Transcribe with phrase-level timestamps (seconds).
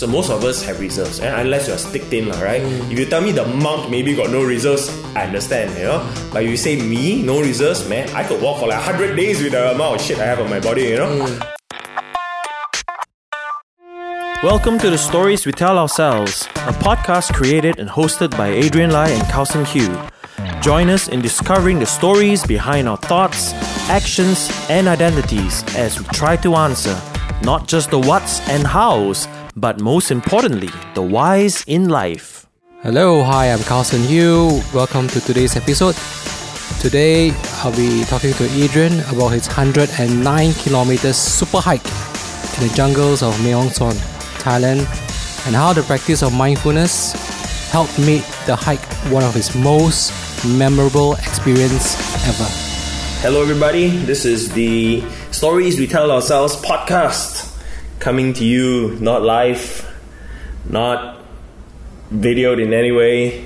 [0.00, 1.28] So most of us have reserves, eh?
[1.28, 2.62] unless you're stick thin, lah, right?
[2.88, 6.00] If you tell me the monk maybe got no reserves, I understand, you know.
[6.32, 9.52] But you say me no reserves, man, I could walk for like hundred days with
[9.52, 11.20] the amount of shit I have on my body, you know.
[14.42, 19.10] Welcome to the Stories We Tell Ourselves, a podcast created and hosted by Adrian Lai
[19.10, 19.94] and Carlson Hugh.
[20.62, 23.52] Join us in discovering the stories behind our thoughts,
[23.90, 26.96] actions, and identities as we try to answer
[27.42, 29.26] not just the whats and hows,
[29.56, 32.46] but most importantly, the whys in life.
[32.82, 34.62] Hello, hi, I'm Carlson Hugh.
[34.72, 35.96] Welcome to today's episode.
[36.80, 37.32] Today,
[37.62, 41.84] I'll be talking to Adrian about his 109 kilometers super hike
[42.56, 43.94] in the jungles of Mae Hong Son,
[44.40, 44.80] Thailand,
[45.46, 47.12] and how the practice of mindfulness
[47.70, 50.12] helped make the hike one of his most
[50.46, 51.96] memorable experience
[52.26, 52.48] ever.
[53.20, 53.88] Hello, everybody.
[53.88, 57.49] This is the Stories We Tell Ourselves podcast
[58.00, 59.86] coming to you not live,
[60.68, 61.18] not
[62.12, 63.44] videoed in any way,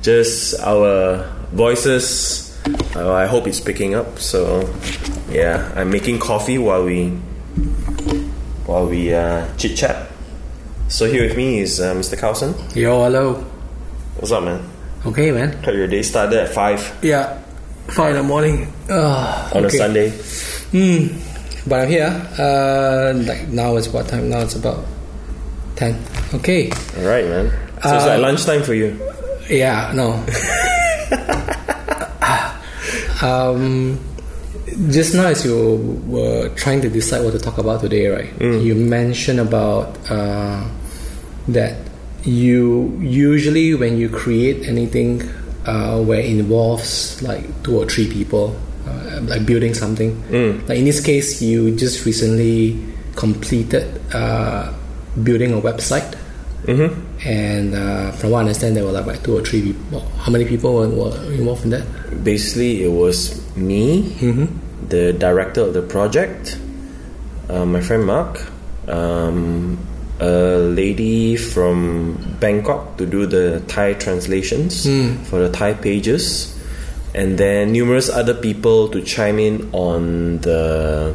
[0.00, 2.40] just our voices.
[2.96, 4.18] Uh, I hope it's picking up.
[4.18, 4.72] So,
[5.28, 7.10] yeah, I'm making coffee while we
[8.64, 10.08] while we uh, chit chat.
[10.88, 12.16] So here with me is uh, Mr.
[12.18, 12.54] Carlson.
[12.74, 13.34] Yo, hello.
[14.16, 14.62] What's up, man?
[15.04, 15.52] Okay, man.
[15.64, 17.42] Hope your day started at five Yeah,
[17.88, 18.72] five in the morning.
[18.88, 19.76] Uh, on okay.
[19.76, 20.10] a Sunday.
[20.70, 21.33] Hmm.
[21.66, 22.12] But I'm here.
[22.38, 24.28] Uh, like now it's what time?
[24.28, 24.84] Now it's about
[25.76, 25.96] ten.
[26.34, 26.70] Okay.
[26.98, 27.50] All right, man.
[27.82, 28.96] So it's Uh, like lunchtime for you.
[29.48, 29.92] Yeah.
[29.94, 30.20] No.
[33.22, 33.98] um,
[34.90, 38.30] just now, as you were trying to decide what to talk about today, right?
[38.40, 40.64] You mentioned about uh,
[41.48, 41.76] that
[42.24, 45.22] you usually when you create anything
[45.66, 50.22] uh, where it involves like two or three people, uh, like building something.
[50.68, 52.78] Like in this case, you just recently
[53.16, 54.72] completed uh,
[55.22, 56.16] building a website.
[56.64, 57.28] Mm-hmm.
[57.28, 60.00] And uh, from what I understand, there were like, like two or three people.
[60.18, 61.84] How many people were, were involved in that?
[62.24, 64.02] Basically, it was me,
[64.88, 66.58] the director of the project,
[67.50, 68.40] uh, my friend Mark,
[68.88, 69.78] um,
[70.20, 74.86] a lady from Bangkok to do the Thai translations
[75.28, 76.53] for the Thai pages,
[77.14, 81.14] and then numerous other people to chime in on the.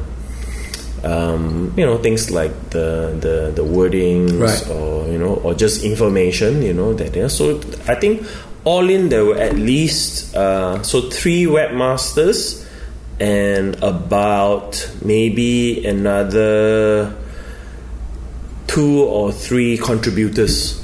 [1.01, 4.67] Um, you know things like the the the wordings Right.
[4.69, 7.29] or you know or just information you know that yeah.
[7.29, 8.27] so I think
[8.65, 12.67] all in there were at least uh, so three webmasters
[13.17, 17.15] and about maybe another
[18.67, 20.78] two or three contributors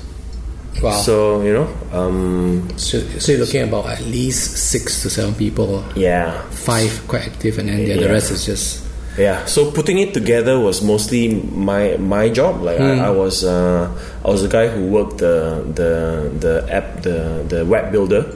[0.82, 0.92] Wow.
[0.92, 5.84] so you know um, So, so you're looking about at least six to seven people.
[5.96, 8.84] yeah Five quite active, and then the, the rest is just
[9.16, 12.60] Yeah, so putting it together was mostly my my job.
[12.60, 13.88] Like I, I was uh,
[14.20, 18.28] I was the guy who worked the the the app the the web builder.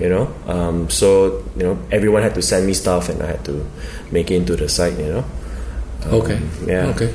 [0.00, 3.44] You know, um, so you know everyone had to send me stuff, and I had
[3.44, 3.60] to
[4.08, 4.96] make it into the site.
[4.96, 5.24] You know.
[6.24, 6.40] okay.
[6.64, 6.88] yeah.
[6.96, 7.12] Okay.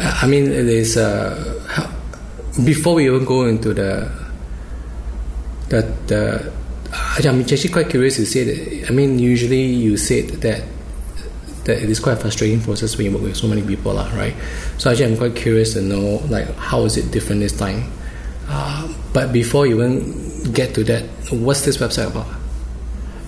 [0.00, 0.96] I mean, it is.
[0.96, 1.36] Uh,
[2.64, 4.10] before we even go into the
[5.68, 6.52] the the,
[7.28, 8.88] I'm actually quite curious to say that.
[8.88, 10.64] I mean, usually you said that
[11.64, 14.08] that it is quite a frustrating process when you work with so many people, lah,
[14.16, 14.34] right?
[14.78, 17.84] So actually, I'm quite curious to know like how is it different this time.
[18.48, 22.26] Uh, but before you even get to that, what's this website about?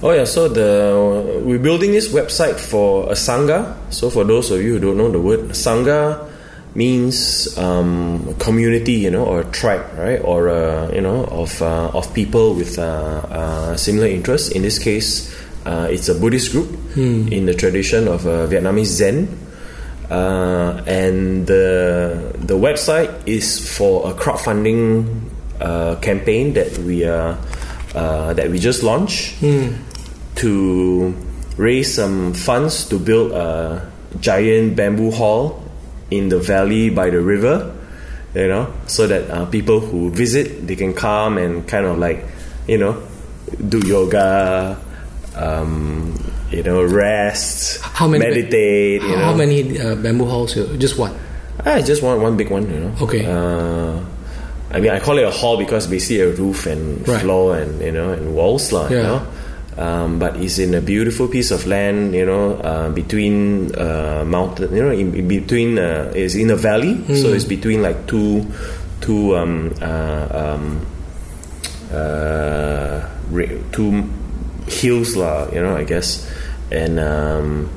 [0.03, 3.77] Oh yeah, so the we're building this website for a sangha.
[3.93, 6.30] So for those of you who don't know the word sangha
[6.75, 10.21] means um, a community, you know, or a tribe, right?
[10.23, 14.51] Or uh, you know, of uh, of people with uh, uh, similar interests.
[14.51, 15.35] In this case,
[15.67, 16.71] uh, it's a Buddhist group
[17.33, 19.29] in the tradition of uh, Vietnamese Zen.
[20.11, 25.07] Uh, and the the website is for a crowdfunding
[25.61, 27.37] uh, campaign that we uh,
[27.95, 29.39] uh, that we just launched
[30.35, 31.15] to
[31.57, 33.87] raise some funds to build a
[34.19, 35.63] giant bamboo hall
[36.11, 37.75] in the valley by the river
[38.35, 42.25] you know so that uh, people who visit they can come and kind of like
[42.67, 42.95] you know
[43.69, 44.79] do yoga
[45.37, 46.15] um,
[46.51, 50.57] you know rest How many meditate you know How many uh, bamboo halls?
[50.57, 51.15] you- Just one.
[51.65, 52.93] I just want one big one, you know.
[53.03, 53.27] Okay.
[53.27, 54.01] Uh,
[54.73, 57.21] I mean, I call it a hall because basically a roof and Right.
[57.21, 58.89] floor and you know and walls, lah.
[58.89, 59.03] You Yeah.
[59.03, 59.21] know.
[59.81, 64.77] Um, but it's in a beautiful piece of land, you know, uh, between uh, mountain,
[64.77, 67.37] you know, in, in between uh, is in a valley, so Hmm.
[67.41, 68.45] it's between like two,
[69.01, 70.85] two, um, uh, um,
[71.93, 73.01] uh,
[73.73, 74.05] two
[74.69, 75.49] hills, lah.
[75.53, 76.29] You know, I guess,
[76.71, 77.71] and um,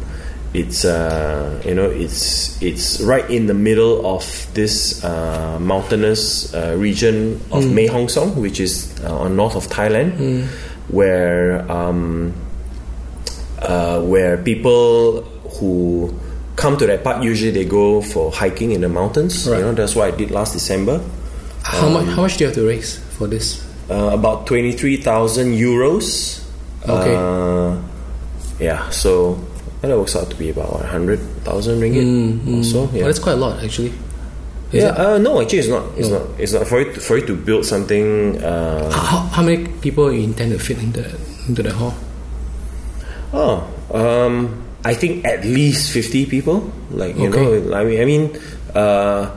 [0.53, 4.23] it's uh, you know it's it's right in the middle of
[4.53, 9.67] this uh, mountainous uh, region of Mae Hong Son, which is uh, on north of
[9.67, 10.19] Thailand,
[10.89, 12.33] where um,
[13.59, 15.21] uh, where people
[15.59, 16.13] who
[16.55, 19.47] come to that park usually they go for hiking in the mountains.
[19.49, 19.57] Right.
[19.59, 21.01] You know that's what I did last December.
[21.63, 22.05] How much?
[22.07, 23.63] How much do you have to raise for this?
[23.89, 26.43] Uh, about twenty three thousand euros.
[26.87, 27.15] Okay.
[27.15, 27.81] Uh,
[28.59, 29.35] yeah, so
[29.81, 32.83] that works out to be about hundred thousand ringgit or so.
[32.85, 33.05] Well, Yeah.
[33.07, 33.93] that's quite a lot, actually.
[34.73, 34.97] Is yeah.
[34.97, 35.85] Uh, no, actually, it's not.
[35.95, 36.17] It's No.
[36.17, 36.25] not.
[36.41, 36.97] It's not for it.
[36.97, 38.41] For it to build something.
[38.41, 41.05] Uh, How, how many people you intend to fit into
[41.47, 41.93] into the hall?
[43.33, 44.49] Oh, um,
[44.83, 46.73] I think at least fifty people.
[46.89, 47.41] Like you Okay.
[47.41, 48.23] know, I mean, I mean,
[48.73, 49.29] uh,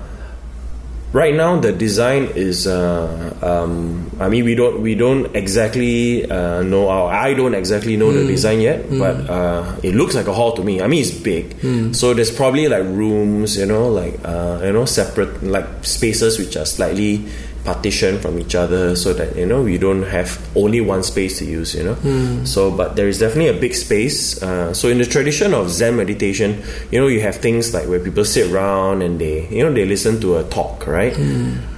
[1.13, 2.67] right now the design is.
[2.67, 6.89] Uh, um, I mean, we don't we don't exactly uh, know.
[6.89, 10.53] Or I don't exactly know the design yet, but uh, it looks like a hall
[10.57, 10.81] to me.
[10.81, 11.55] I mean, it's big,
[11.95, 16.57] so there's probably like rooms, you know, like uh, you know, separate like spaces which
[16.57, 17.27] are slightly
[17.67, 21.45] partition from each other so that you know we don't have only one space to
[21.45, 21.97] use you know.
[22.45, 25.97] So but there is definitely a big space uh, so in the tradition of zen
[25.97, 29.73] meditation you know you have things like where people sit around and they you know
[29.73, 31.15] they listen to a talk right?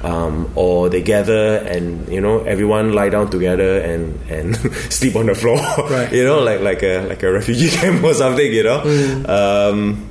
[0.05, 4.56] Um, or they gather and you know everyone lie down together and and
[4.93, 5.58] sleep on the floor.
[5.88, 6.12] Right.
[6.12, 8.81] you know like like a like a refugee camp or something you know?
[9.26, 10.05] Um,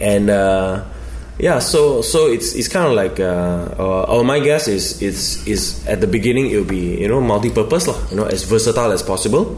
[0.00, 0.84] and uh,
[1.38, 5.46] yeah, so so it's it's kind of like uh, uh, or my guess is is
[5.46, 9.02] is at the beginning it'll be you know multi-purpose lah, you know as versatile as
[9.02, 9.56] possible,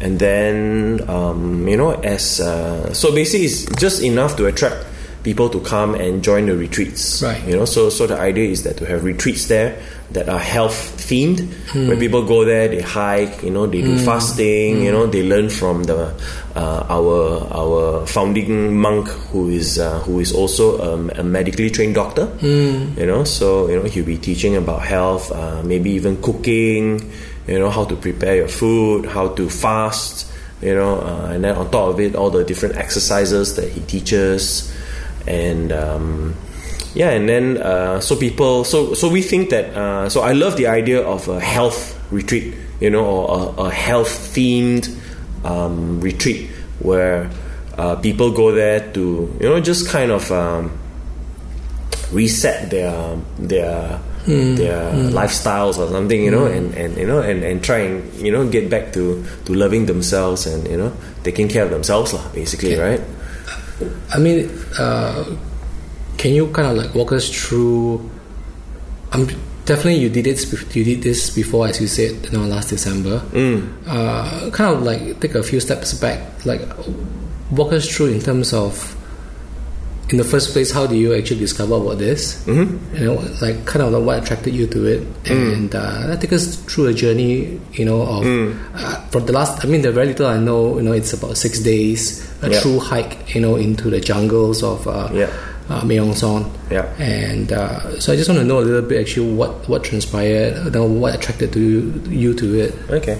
[0.00, 4.86] and then um, you know as uh, so basically it's just enough to attract
[5.22, 7.42] people to come and join the retreats, Right.
[7.46, 9.76] You know, so so the idea is that to have retreats there
[10.12, 11.38] that are health themed,
[11.86, 15.48] where people go there, they hike, you know, they do fasting, you know, they learn
[15.48, 16.12] from the
[16.56, 21.94] uh, our our founding monk who is uh, who is also um, a medically trained
[21.94, 22.26] doctor,
[22.98, 27.10] you know, so you know he'll be teaching about health, uh, maybe even cooking,
[27.46, 30.26] you know, how to prepare your food, how to fast,
[30.60, 33.80] you know, uh, and then on top of it, all the different exercises that he
[33.82, 34.74] teaches.
[35.26, 36.34] And um,
[36.94, 39.76] yeah, and then uh, so people, so so we think that.
[39.76, 43.70] Uh, so I love the idea of a health retreat, you know, or a, a
[43.70, 44.90] health themed
[45.44, 46.50] um, retreat
[46.80, 47.30] where
[47.78, 50.72] uh, people go there to, you know, just kind of um,
[52.12, 54.00] reset their their
[54.56, 58.32] their lifestyles or something, you know, and, and you know, and, and try and you
[58.32, 60.92] know get back to to loving themselves and you know
[61.22, 63.00] taking care of themselves, lah, basically, right?
[64.12, 65.24] I mean, uh,
[66.20, 67.98] can you kind of like walk us through?
[69.12, 69.26] Um,
[69.64, 70.38] definitely, you did it.
[70.76, 73.22] You did this before, as you said, you know, last December.
[73.88, 76.60] Uh, kind of like take a few steps back, like
[77.50, 78.96] walk us through in terms of,
[80.10, 82.44] in the first place, how do you actually discover about this?
[82.44, 82.96] Mm-hmm.
[82.96, 86.56] You know, like kind of like what attracted you to it, and uh, take us
[86.68, 87.58] through a journey.
[87.72, 88.26] You know, of
[88.74, 89.64] uh, for the last.
[89.64, 92.60] I mean, the very little I know, you know, it's about six days, a Yeah.
[92.60, 95.30] true hike, you know, into the jungles of uh, Yeah.
[95.70, 96.50] Uh, Myeongson.
[96.68, 96.82] Yeah.
[96.98, 100.64] And uh, so I just want to know a little bit actually what what transpired,
[100.64, 101.60] you know, what attracted to
[102.10, 102.74] you, to it.
[102.90, 103.16] Okay.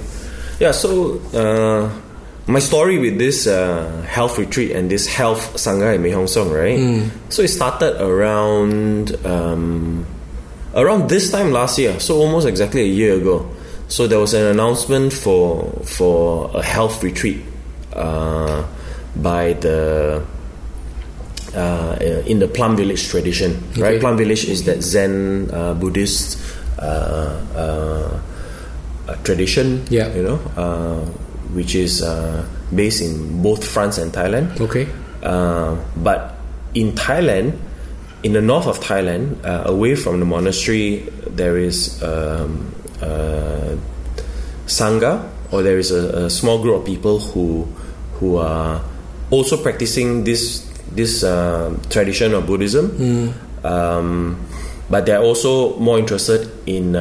[0.58, 1.88] Yeah, so uh,
[2.50, 6.50] my story with this uh, health retreat and this health sangha in Mae Hong Son,
[6.50, 7.08] right?
[7.28, 10.04] So it started around um,
[10.74, 13.48] around this time last year, so almost exactly a year ago.
[13.86, 17.44] So there was an announcement for for a health retreat
[17.92, 18.66] uh,
[19.14, 20.26] by the
[21.54, 24.00] uh, in the Plum Village tradition, right?
[24.00, 26.38] Plum Village is that Zen uh, Buddhist
[26.78, 28.20] uh, uh,
[29.24, 30.14] tradition, Yeah.
[30.14, 31.04] you know, uh,
[31.54, 34.60] which is uh, based in both France and Thailand.
[34.60, 34.86] Okay.
[35.22, 36.34] Uh, but
[36.74, 37.58] in Thailand,
[38.22, 43.74] in the north of Thailand, uh, away from the monastery, there is um, uh,
[44.66, 47.66] sangha, or there is a, a small group of people who
[48.20, 48.80] who are
[49.30, 53.34] also practicing this this uh, tradition of Buddhism.
[53.64, 54.40] Um,
[54.90, 57.00] but they're also more interested in uh,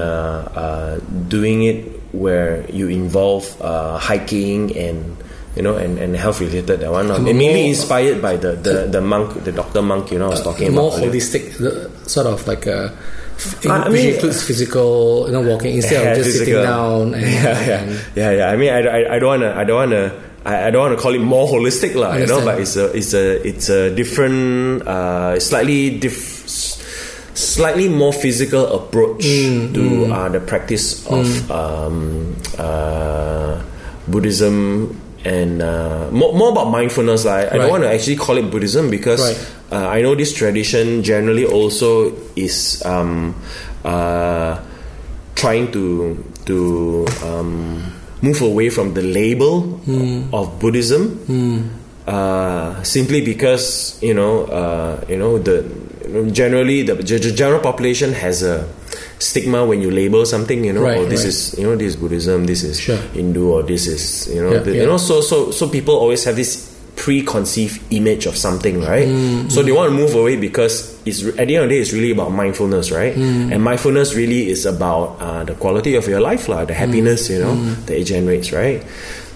[0.56, 5.16] uh, doing it where you involve uh, hiking and
[5.56, 7.10] you know and, and health related that one.
[7.10, 10.30] And maybe more- inspired by the, the, the monk, the doctor monk, you know, I
[10.30, 11.00] was talking more about.
[11.00, 11.12] earlier.
[11.12, 12.96] holistic, the, sort of like a.
[13.70, 16.46] I which mean- includes physical, you know, walking instead Yeah, of just physical.
[16.46, 17.14] sitting down.
[17.16, 18.50] And, yeah, yeah, and- yeah, yeah.
[18.52, 21.14] I mean, I, I, I don't wanna, I don't wanna, I, I don't wanna call
[21.14, 22.18] it more holistic, lah.
[22.18, 26.18] You know, but it's a, it's a, it's a different, uh, slightly diff,
[27.38, 33.62] slightly more physical approach Mm, to Uh, the practice of um, uh,
[34.10, 34.90] Buddhism
[35.24, 37.26] and uh, more, more about mindfulness.
[37.26, 39.38] Like, I don't want to actually call it Buddhism because Right.
[39.72, 43.36] uh, I know this tradition generally also is um,
[43.86, 44.58] uh,
[45.36, 46.16] trying to
[46.50, 46.58] to
[47.24, 47.84] um,
[48.22, 49.80] move away from the label
[50.34, 51.70] of Buddhism.
[52.08, 55.62] Uh, simply because you know, uh, you know the
[56.32, 58.66] generally the general population has a
[59.20, 60.64] stigma when you label something.
[60.66, 61.30] You know, Right, oh, this right.
[61.30, 62.98] is you know this is Buddhism, this is Sure.
[63.14, 64.82] Hindu, or this is you know Yeah, the, yeah.
[64.82, 66.69] you know so so so people always have this
[67.00, 69.08] preconceived image of something, right?
[69.08, 71.82] Mm, So they want to move away because it's at the end of the day,
[71.82, 73.16] it's really about mindfulness, right?
[73.16, 73.56] Mm.
[73.56, 77.40] And mindfulness really is about uh, the quality of your life, lah, the happiness, you
[77.40, 77.86] know, Mm.
[77.88, 78.84] that it generates, right?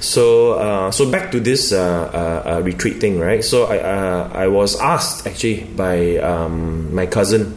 [0.03, 3.39] So, uh, so back to this uh, uh, uh, retreat thing, right?
[3.39, 7.55] So I uh, I was asked actually by um, my cousin,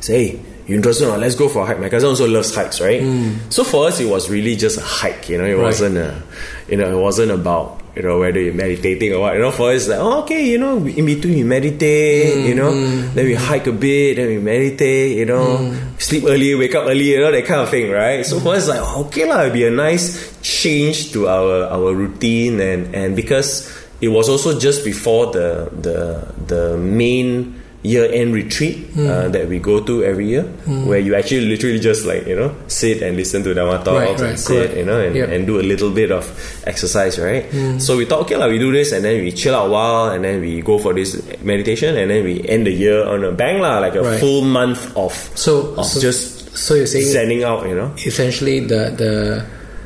[0.00, 1.08] say, hey, you interested?
[1.18, 1.80] Let's go for a hike.
[1.80, 3.02] My cousin also loves hikes, right?
[3.50, 5.44] So for us, it was really just a hike, you know.
[5.48, 5.64] It Right.
[5.66, 6.22] wasn't a,
[6.68, 9.34] you know, it wasn't about you know whether you're meditating or what.
[9.34, 12.70] You know, for us, like oh, okay, you know, in between we meditate, you know,
[12.70, 13.14] mm-hmm.
[13.14, 16.00] then we hike a bit, then we meditate, you know, mm.
[16.00, 18.24] sleep early, wake up early, you know, that kind of thing, right?
[18.24, 18.78] So for us, like
[19.10, 23.66] okay lah, it'd be a nice change to our our routine, and and because
[24.00, 29.06] it was also just before the the the main year end retreat Hmm.
[29.06, 32.50] uh, that we go to every year, where you actually literally just like you know
[32.66, 34.76] sit and listen to Dharma talks Right, and right, sit, correct.
[34.76, 35.28] you know, and, Yep.
[35.30, 36.26] and do a little bit of
[36.66, 37.46] exercise, right?
[37.46, 37.78] Hmm.
[37.78, 40.10] So we thought, okay, like we do this, and then we chill out a while,
[40.10, 43.30] and then we go for this meditation, and then we end the year on a
[43.30, 44.18] bang, lah, like a Right.
[44.18, 47.94] full month of So, of so just so you're saying sending out, you know.
[48.02, 49.12] essentially the the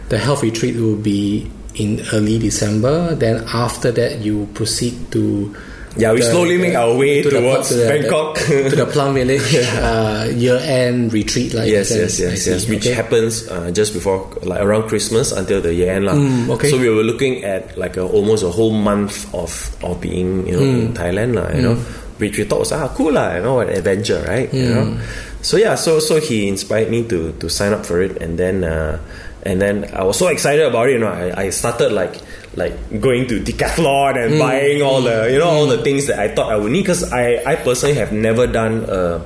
[0.08, 1.44] the health retreat will be
[1.76, 3.12] in early December.
[3.16, 5.52] Then after that, you proceed to
[5.96, 8.38] Yeah, we slowly make our way to the- towards to the- Bangkok.
[8.48, 9.44] to the Plum Village
[9.76, 11.52] uh, year end retreat.
[11.52, 12.08] Like Yes, that.
[12.08, 12.68] yes, yes, yes.
[12.68, 12.96] Which Okay.
[12.96, 16.16] happens uh, just before, like around Christmas until the year end, lah.
[16.16, 16.70] Mm, okay.
[16.72, 19.52] So we were looking at like a, almost a whole month of
[19.84, 20.80] of being, you know, Mm.
[20.80, 21.52] in Thailand, lah.
[21.52, 21.76] You know,
[22.16, 23.36] which we thought was ah cool, lah.
[23.36, 24.48] You know, an adventure, right?
[24.48, 24.86] You know.
[24.96, 25.04] Mm.
[25.44, 28.64] So yeah, so so he inspired me to to sign up for it, and then
[28.64, 28.96] uh,
[29.44, 30.92] and then I was so excited about it.
[30.92, 32.14] You know, I, I started like
[32.54, 34.26] like going to Decathlon Mm.
[34.26, 36.82] and buying all the you know all the things that I thought I would need
[36.82, 39.24] because I I personally have never done a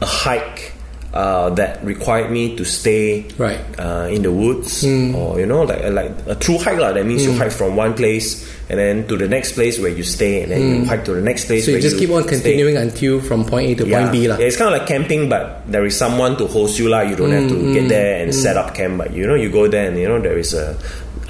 [0.00, 0.69] a hike
[1.12, 3.58] uh, that required me to stay Right.
[3.78, 5.14] uh, in the woods Hmm.
[5.14, 6.92] or you know like like a true hike lah.
[6.94, 10.06] That means you hike from one place and then to the next place where you
[10.06, 11.66] stay and then you hike to the next place.
[11.66, 11.74] Hmm.
[11.74, 12.38] So you just keep on stay.
[12.38, 13.98] continuing until from point A to Yeah.
[14.06, 14.38] point B, lah.
[14.38, 17.02] Yeah, it's kind of like camping, but there is someone to host you, lah.
[17.02, 19.50] You don't have to Mm, get there and set up camp, but you know, you
[19.50, 20.78] go there and you know there is a.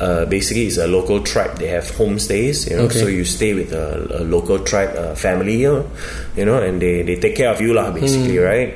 [0.00, 1.56] Uh, basically, it's a local tribe.
[1.60, 2.88] They have homestays, you know.
[2.88, 3.00] Okay.
[3.00, 5.84] So you stay with a, a local tribe uh, family, you know,
[6.40, 7.92] you know, and they, they take care of you, lah.
[7.92, 8.48] Basically, Mm.
[8.48, 8.70] right?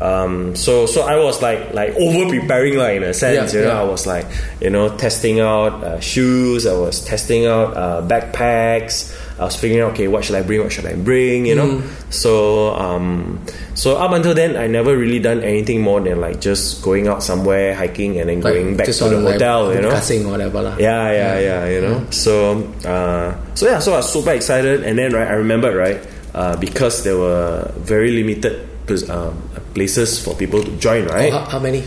[0.00, 3.66] Um, so so I was like like over preparing, like in a sense, Yeah, you
[3.66, 3.72] know.
[3.74, 3.80] yeah.
[3.80, 4.26] I was like
[4.60, 6.66] you know testing out uh, shoes.
[6.66, 9.12] I was testing out uh, backpacks.
[9.38, 10.60] I was figuring out okay, what should I bring?
[10.60, 11.44] What should I bring?
[11.44, 11.68] You know.
[11.80, 12.12] Mm.
[12.12, 16.82] So um, so up until then, I never really done anything more than like just
[16.82, 19.74] going out somewhere, hiking, and then going back to the like, hotel.
[19.74, 19.90] You know.
[19.92, 20.76] or whatever, lah.
[20.78, 21.68] Yeah, yeah, yeah.
[21.68, 22.06] You know.
[22.08, 23.78] So, uh, so yeah.
[23.80, 26.00] So I was super excited, and then right, I remembered right
[26.34, 28.68] uh, because there were very limited
[29.10, 29.36] um,
[29.74, 31.06] places for people to join.
[31.06, 31.32] Right.
[31.32, 31.82] How, how many?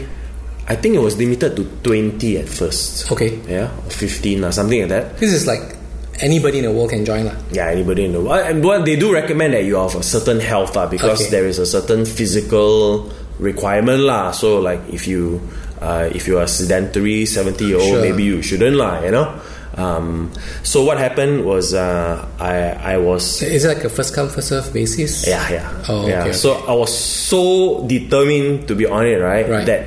[0.67, 3.11] I think it was limited to twenty at first.
[3.11, 3.35] Okay.
[3.47, 5.17] Yeah, or fifteen or something like that.
[5.19, 5.75] This is like
[6.23, 7.35] anybody in the world can join, lah.
[7.51, 8.47] Yeah, anybody in the world.
[8.47, 11.31] And what they do recommend that you have a certain health lah, because Okay.
[11.31, 14.31] there is a certain physical requirement lah.
[14.31, 15.41] So like if you
[15.83, 18.01] uh, if you are sedentary, seventy year old, Sure.
[18.01, 19.27] maybe you shouldn't lie You know.
[19.75, 20.29] Um,
[20.61, 24.49] so what happened was uh, I I was Is it like a first come first
[24.53, 25.25] serve basis?
[25.27, 26.21] yeah yeah Oh, yeah.
[26.29, 29.49] okay, So I was so determined to be on it, right?
[29.49, 29.65] Right.
[29.65, 29.81] That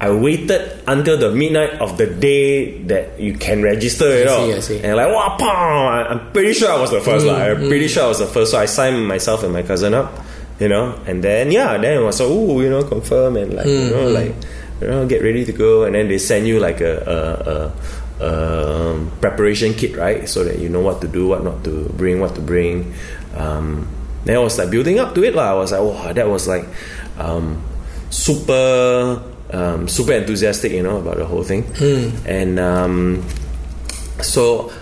[0.00, 4.08] I waited until the midnight of the day that you can register.
[4.08, 4.78] You I know, see, I see.
[4.80, 7.24] and like wow, pow, I'm pretty sure I was the first.
[7.28, 8.52] Mm, I'm pretty sure I was the first.
[8.52, 10.12] So I signed myself and my cousin up.
[10.60, 13.68] You know, and then yeah, then it was so oh, you know, confirm and like
[13.68, 14.32] you Mm, know, like
[14.80, 16.94] you know, get ready to go, and then they send you like a.
[17.06, 17.72] a, a
[18.16, 20.28] um, preparation kit, right?
[20.28, 22.94] So that you know what to do, what not to bring, what to bring.
[23.36, 23.86] Um,
[24.24, 25.52] then I was like building up to it, lah.
[25.52, 26.64] I was like, wow, that was like
[27.18, 27.62] um,
[28.08, 31.68] super, um, super enthusiastic, you know, about the whole thing.
[32.24, 33.22] And um,
[34.20, 34.72] so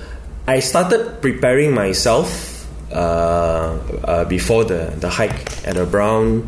[0.47, 3.75] I started preparing myself uh,
[4.05, 6.47] uh, before the, the hike at around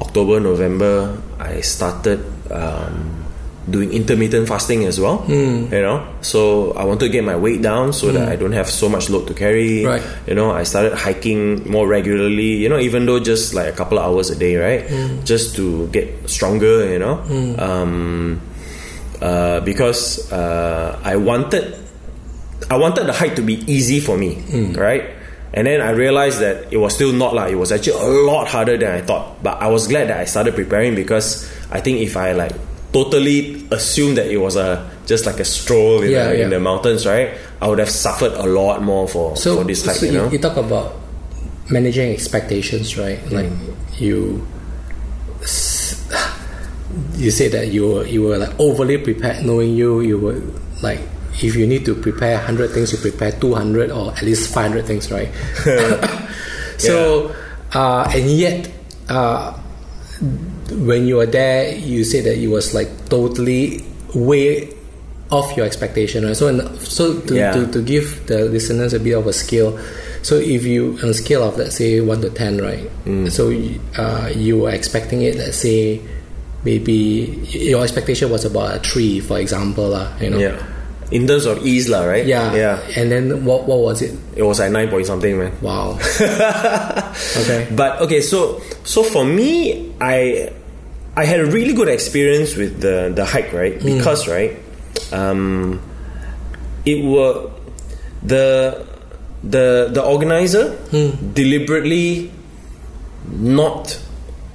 [0.00, 1.16] October, November.
[1.38, 3.24] I started um,
[3.68, 5.24] doing intermittent fasting as well.
[5.72, 8.68] You know, so I want to get my weight down so that I don't have
[8.70, 9.84] so much load to carry.
[9.84, 10.02] Right.
[10.26, 12.56] You know, I started hiking more regularly.
[12.62, 14.86] You know, even though just like a couple of hours a day, right?
[15.24, 16.86] Just to get stronger.
[16.92, 17.18] You know,
[17.58, 18.40] um,
[19.20, 21.74] uh, because uh, I wanted
[22.70, 24.42] I wanted the hike to be easy for me,
[24.78, 25.10] right?
[25.56, 28.46] And then I realized that it was still not like it was actually a lot
[28.46, 29.42] harder than I thought.
[29.42, 32.52] But I was glad that I started preparing because I think if I like
[32.92, 36.44] totally assumed that it was a just like a stroll in, Yeah, the, yeah.
[36.44, 37.30] in the mountains, right?
[37.60, 40.30] I would have suffered a lot more for, So, for this hike, so you know.
[40.30, 40.96] you talk about
[41.70, 43.18] managing expectations, right?
[43.24, 43.32] Mm.
[43.32, 44.46] Like you,
[47.14, 50.40] you say that you were you were like overly prepared, knowing you you were
[50.82, 51.00] like
[51.42, 54.70] if you need to prepare hundred things, you prepare two hundred or at least five
[54.70, 55.28] hundred things, right?
[56.78, 57.34] so,
[57.72, 58.70] uh, and yet,
[59.08, 59.52] uh,
[60.70, 64.72] when you were there, you said that it was like totally way
[65.30, 66.36] off your expectation, right?
[66.36, 67.52] So, in, so to, Yeah.
[67.52, 69.78] to, to give the listeners a bit of a scale,
[70.22, 72.88] so if you on a scale of let's say one to ten, right?
[73.04, 73.30] Mm.
[73.30, 73.50] So
[74.00, 76.00] uh, you were expecting it, let's say
[76.64, 80.10] maybe your expectation was about a three, for example, lah.
[80.18, 80.38] You know.
[80.38, 80.75] yeah.
[81.10, 82.26] In terms of ease, lah, right?
[82.26, 82.54] Yeah.
[82.54, 82.82] Yeah.
[82.96, 84.18] And then what what was it?
[84.34, 85.52] It was like nine point something, man.
[85.62, 85.98] Wow.
[87.38, 87.68] okay.
[87.70, 90.50] But okay, so so for me, I
[91.16, 93.80] I had a really good experience with the the hike, right?
[93.80, 93.96] Hmm.
[93.96, 94.58] Because right,
[95.12, 95.80] um,
[96.84, 97.50] it were
[98.22, 98.84] the
[99.46, 101.32] the the organizer hmm.
[101.32, 102.32] deliberately
[103.30, 103.98] not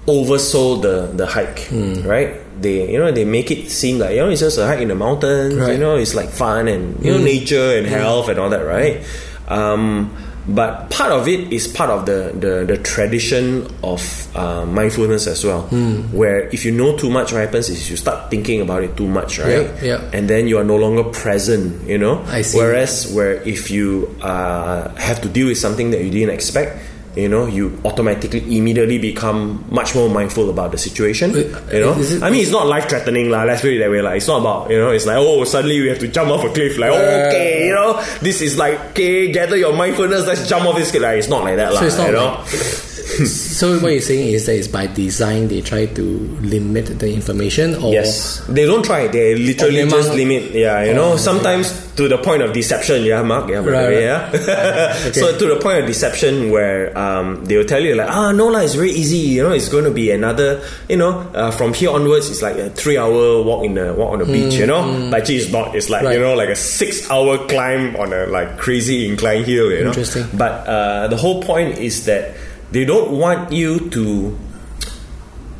[0.08, 2.03] oversold the the hike, hmm.
[2.03, 2.36] right?
[2.62, 4.88] They you know they make it seem like you know it's just a hike in
[4.89, 5.74] the mountains, Right.
[5.74, 9.01] you know it's like fun and you know nature and health and all that, right?
[9.48, 10.15] Um,
[10.48, 14.01] but part of it is part of the the, the tradition of
[14.36, 15.63] uh, mindfulness as well,
[16.12, 19.08] where if you know too much, what happens is you start thinking about it too
[19.08, 19.70] much, right?
[19.82, 20.10] Yeah, yeah.
[20.13, 22.24] And then you are no longer present, you know.
[22.25, 22.58] I see.
[22.58, 26.80] Whereas where if you uh, have to deal with something that you didn't expect,
[27.15, 31.32] you know, you automatically immediately become much more mindful about the situation.
[31.72, 33.44] You know, I mean, it's not life threatening, lah.
[33.44, 35.82] Let's put it that way, like it's not about you know, it's like oh, suddenly
[35.82, 38.80] we have to jump off a cliff, like oh, okay, you know, this is like
[38.91, 41.03] okay, gather your mindfulness, let's jump off this cliff.
[41.03, 41.80] Like it's not like that, lah.
[41.82, 42.25] So it's not you know.
[42.48, 42.91] like-
[43.27, 46.01] so what you're saying is that it's by design they try to
[46.41, 49.08] limit the information or Yes, they don't try.
[49.08, 50.51] They literally just limit.
[50.51, 53.03] Yeah, you know, Oh, sometimes to the point of deception.
[53.03, 53.50] Yeah, Mark.
[53.50, 54.01] Yeah, Right, right.
[54.01, 54.29] yeah.
[55.11, 55.20] Okay.
[55.20, 58.48] So to the point of deception where um, they will tell you like, ah, no
[58.48, 59.18] lah, it's very easy.
[59.18, 60.61] You know, it's going to be another.
[60.87, 64.20] You know, uh, from here onwards, it's like a three-hour walk in the walk on
[64.20, 64.53] the beach.
[64.53, 65.75] You know, but actually it's not.
[65.75, 66.14] It's like Mm, Right.
[66.16, 69.72] you know, like a six-hour climb on a like crazy incline hill.
[69.72, 70.25] You know, Interesting.
[70.33, 72.33] But uh, the whole point is that
[72.72, 74.38] they don't want you to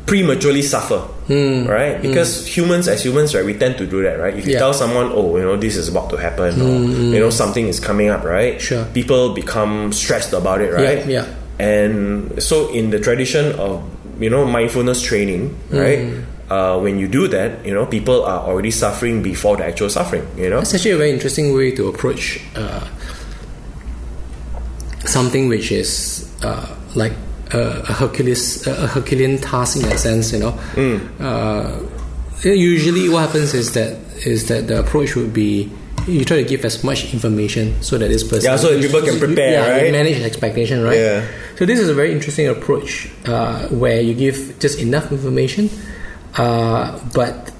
[0.06, 0.98] prematurely suffer,
[1.28, 1.64] Hmm.
[1.66, 2.02] right?
[2.02, 4.34] Because humans, as humans, right, we tend to do that, right?
[4.36, 4.58] If you Yeah.
[4.58, 6.68] tell someone, oh, you know, this is about to happen, or
[7.14, 8.54] you know, something is coming up, right?
[8.54, 8.84] Hmm, Sure.
[8.92, 11.06] People become stressed about it, right?
[11.06, 11.24] yeah.
[11.58, 13.82] And so, in the tradition of
[14.20, 16.00] you know mindfulness training, right?
[16.00, 16.52] Hmm.
[16.52, 20.26] Uh, when you do that, you know, people are already suffering before the actual suffering.
[20.36, 22.84] You know, It's actually a very interesting way to approach uh,
[25.06, 27.12] something which is uh, like
[27.52, 30.32] a, a Hercules, a Herculean task in that sense.
[30.32, 31.00] You know, Mm.
[31.20, 31.78] uh,
[32.44, 35.70] usually what happens is that is that the approach would be
[36.08, 39.02] you try to give as much information so that this person Yeah, so that people
[39.02, 39.92] can prepare, yeah, right?
[39.92, 40.98] manage expectation, right?
[40.98, 41.24] Yeah.
[41.56, 45.70] So this is a very interesting approach uh, where you give just enough information,
[46.36, 47.52] uh, but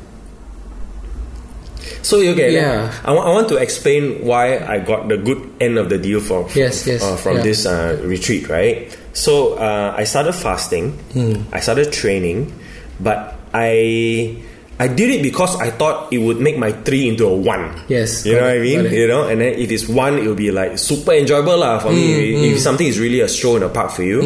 [2.03, 2.91] So okay, Yeah.
[3.05, 6.19] I, wa- I want to explain why I got the good end of the deal
[6.21, 7.43] from Yes, yes, uh, from yeah.
[7.43, 8.91] this uh, retreat, right?
[9.13, 11.45] So uh, I started fasting, Hmm.
[11.53, 12.53] I started training,
[13.01, 14.37] but I
[14.81, 17.71] I did it because I thought it would make my three into a one.
[17.87, 18.89] Yes, you know what I mean.
[18.91, 21.93] You know, and then if it's one, it will be like super enjoyable lah for
[21.93, 22.35] me.
[22.35, 24.25] Hmm, If something is really a stroll in a park for you,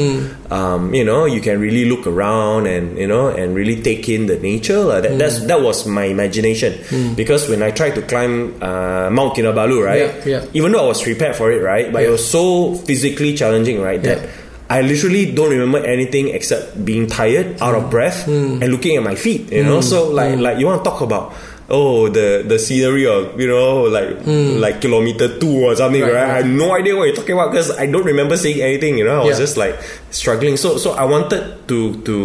[0.49, 4.31] um, you know, you can really look around and you know and really take in
[4.31, 4.81] the nature.
[4.81, 5.03] lah.
[5.03, 5.51] That that's Hmm.
[5.51, 6.79] that was my imagination
[7.19, 10.09] because when I tried to climb uh, Mount Kinabalu, right?
[10.25, 10.57] Yeah, yeah.
[10.57, 11.91] Even though I was prepared for it, right?
[11.93, 14.01] But it was so physically challenging, right?
[14.01, 14.46] That Yeah.
[14.69, 18.59] I literally don't remember anything except being tired, out of breath, Hmm.
[18.63, 19.53] and looking at my feet.
[19.53, 21.33] You know, so like like you want to talk about.
[21.69, 24.23] Oh, the the scenery of you know like
[24.63, 26.11] like kilometer two or something, Hmm.
[26.11, 26.23] Right, right?
[26.23, 26.31] right.
[26.31, 28.99] I have no idea what you're talking about because I don't remember seeing anything.
[28.99, 29.47] You know, I was Yeah.
[29.51, 29.75] just like
[30.15, 30.55] struggling.
[30.59, 32.17] So so I wanted to to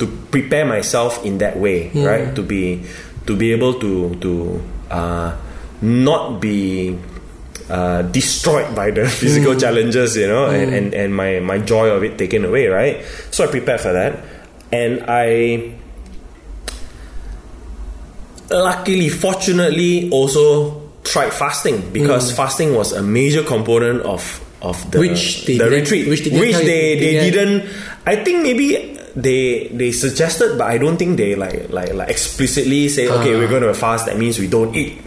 [0.00, 2.04] to prepare myself in that way, Hmm.
[2.04, 2.26] right?
[2.32, 2.80] To be
[3.28, 4.32] to be able to to
[4.88, 5.36] uh,
[5.84, 6.96] not be
[7.70, 12.02] uh, destroyed by the physical challenges, you know, and, and, and my, my joy of
[12.02, 13.04] it taken away, right?
[13.30, 14.24] So I prepared for that.
[14.72, 15.74] And I
[18.50, 25.46] luckily, fortunately, also tried fasting because fasting was a major component of of the, Which
[25.46, 27.70] they the retreat, which they didn't you- they, they didn't- didn't.
[28.06, 32.88] I think maybe they they suggested, but I don't think they like like like explicitly
[32.88, 33.38] say, okay, Ah.
[33.38, 34.06] we're going to fast.
[34.06, 34.98] That means we don't eat.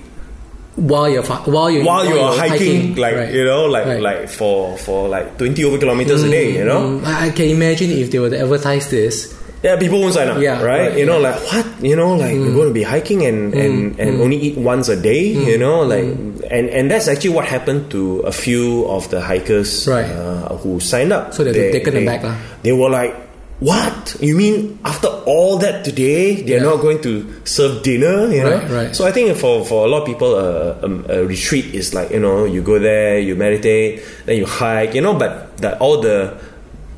[0.76, 3.34] While you're while you're, while you are hiking, like right.
[3.34, 4.02] you know, like Right.
[4.02, 7.00] like for for like twenty over kilometers a day, you know.
[7.00, 9.36] Mm, I can imagine if they were to advertise this.
[9.62, 10.42] Yeah, people won't sign up.
[10.42, 10.90] Yeah, right.
[10.90, 11.30] right, you know, yeah.
[11.30, 11.84] like what?
[11.84, 12.48] You know, like mm.
[12.48, 14.22] we're going to be hiking and mm, and and mm.
[14.22, 15.28] only eat once a day.
[15.28, 16.06] You know, like
[16.50, 20.10] and and that's actually what happened to a few of the hikers Right.
[20.10, 21.34] uh, who signed up.
[21.36, 22.36] So they're taken they, aback lah.
[22.64, 23.31] They were like.
[23.62, 24.80] What you mean?
[24.84, 26.74] After all that today, they're Yeah.
[26.74, 28.58] not going to serve dinner, you know?
[28.58, 28.92] Right, right.
[28.96, 32.10] So I think for, for a lot of people, uh, um, a retreat is like
[32.10, 35.14] you know you go there, you meditate, then you hike, you know.
[35.14, 36.42] But that all the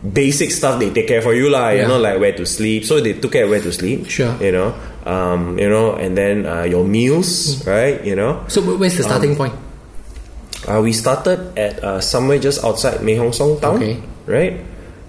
[0.07, 1.75] basic stuff they take care for you lah.
[1.75, 2.87] You know, like where to sleep.
[2.87, 4.07] So they took care of where to sleep.
[4.07, 4.31] Sure.
[4.39, 4.71] You know,
[5.03, 7.99] um, you know, and then uh, your meals, right?
[8.07, 9.51] You know, So where's the Um, starting point?
[10.63, 13.99] uh, we started at uh, somewhere just outside Mae Hong Son town, Okay.
[14.31, 14.63] right?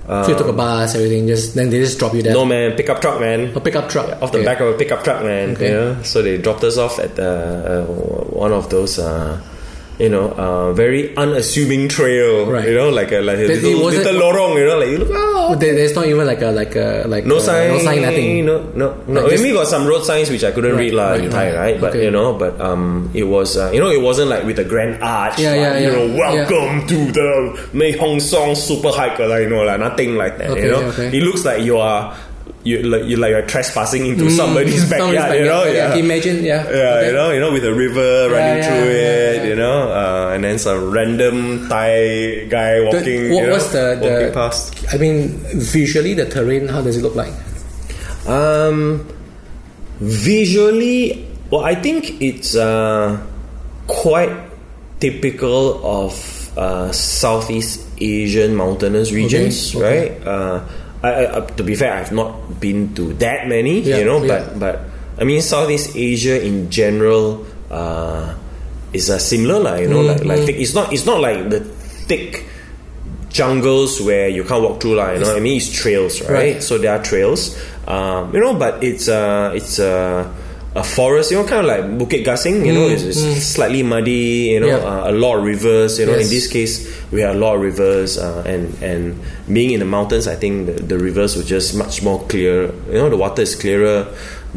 [0.07, 1.27] So you took a bus, everything.
[1.27, 2.35] Just then they just drop you there.
[2.35, 3.57] no man, pickup truck, man.
[3.57, 4.45] A pickup truck off the Okay.
[4.45, 5.53] back of a pickup truck, man.
[5.57, 5.71] Okay.
[5.73, 7.85] Know, so they dropped us off at uh, uh,
[8.45, 9.41] one of those, uh,
[9.99, 12.47] you know, uh, very unassuming trail.
[12.51, 12.67] Right.
[12.69, 14.59] You know, like a like a little, lorong.
[14.59, 17.25] You know, like you look, oh, there, there's not even like a like a like
[17.27, 18.45] no uh, sign, no sign, nothing.
[18.45, 19.21] No, no, no.
[19.23, 21.47] Like Maybe got some road signs which I couldn't Right, read lah right, in Thai,
[21.47, 21.57] right.
[21.59, 21.81] right?
[21.81, 22.05] But Okay.
[22.05, 25.03] you know, but um, it was uh, you know, it wasn't like with a grand
[25.03, 25.39] arch.
[25.39, 25.93] Yeah, like, yeah, You yeah.
[25.95, 30.39] know, welcome to the Mae Hong Son super hiker, like, you know, like nothing like
[30.39, 30.51] that.
[30.51, 31.17] Okay, you know, okay.
[31.17, 32.17] it looks like you are.
[32.65, 35.65] You like you like you're trespassing into Mm, somebody's somebody's backyard, you know?
[35.65, 35.95] Yeah.
[35.95, 36.43] You imagine?
[36.43, 36.65] Yeah.
[36.65, 37.07] Yeah, Okay.
[37.09, 39.45] you know, you know, with a river running yeah, through yeah, it, yeah.
[39.45, 43.69] you know, uh, and then some random Thai guy The- walking, what you know, was
[43.73, 44.73] the, walking the past.
[44.93, 45.29] I mean,
[45.61, 46.67] visually the terrain.
[46.69, 47.33] How does it look like?
[48.27, 49.05] Um,
[50.01, 53.21] visually, well, I think it's uh,
[53.87, 54.33] quite
[55.01, 56.17] typical of
[56.57, 60.17] uh, Southeast Asian mountainous regions, okay.
[60.17, 60.27] right?
[60.27, 60.65] Uh,
[61.05, 64.25] I, I, uh, to be fair, I've not been to that many, Yeah, you know,
[64.25, 64.49] yeah.
[64.49, 64.75] but but
[65.21, 68.33] I mean, Southeast Asia in general uh,
[68.97, 69.77] is uh, similar, lah.
[69.77, 71.61] You know, like like thick, it's not it's not like the
[72.09, 72.49] thick
[73.29, 75.13] jungles where you can't walk through, lah.
[75.13, 76.57] You know, I mean, it's trails, right?
[76.57, 76.63] Right.
[76.65, 77.53] So there are trails,
[77.85, 80.25] um, you know, but it's uh, it's uh,
[80.77, 84.51] a forest, you know, kind of like Bukit Gasing, you know, it's, it's slightly muddy,
[84.55, 84.77] you know, Yeah.
[84.79, 86.13] uh, a lot of rivers, you know.
[86.17, 86.25] Yes.
[86.27, 89.21] In this case, we had a lot of rivers, uh, and and
[89.53, 92.73] being in the mountains, I think the, the rivers were just much more clear.
[92.91, 94.07] You know, the water is clearer,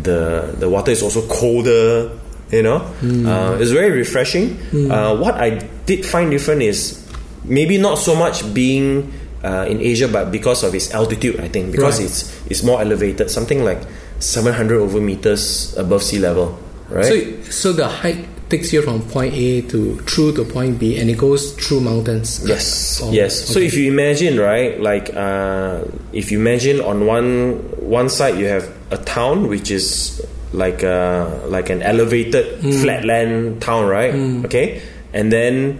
[0.01, 2.09] the the water is also colder.
[2.49, 4.55] You know, uh, it's very refreshing.
[4.89, 6.95] Uh, what I did find different is
[7.43, 9.11] maybe not so much being
[9.43, 12.07] uh, in Asia, but because of its altitude, I think because Right.
[12.07, 13.83] it's it's more elevated, something like
[14.19, 16.57] 700 over meters above sea level,
[16.89, 17.05] right?
[17.05, 21.09] So, so the hike takes you from point A to through to point B, and
[21.09, 22.41] it goes through mountains.
[22.47, 23.45] Yes, Oh, yes.
[23.47, 28.45] So if you imagine, right, like uh, if you imagine on one one side you
[28.47, 30.21] have a town which is
[30.53, 32.71] like uh, like an elevated Hmm.
[32.81, 34.15] flatland town, right?
[34.45, 34.81] Okay,
[35.13, 35.79] and then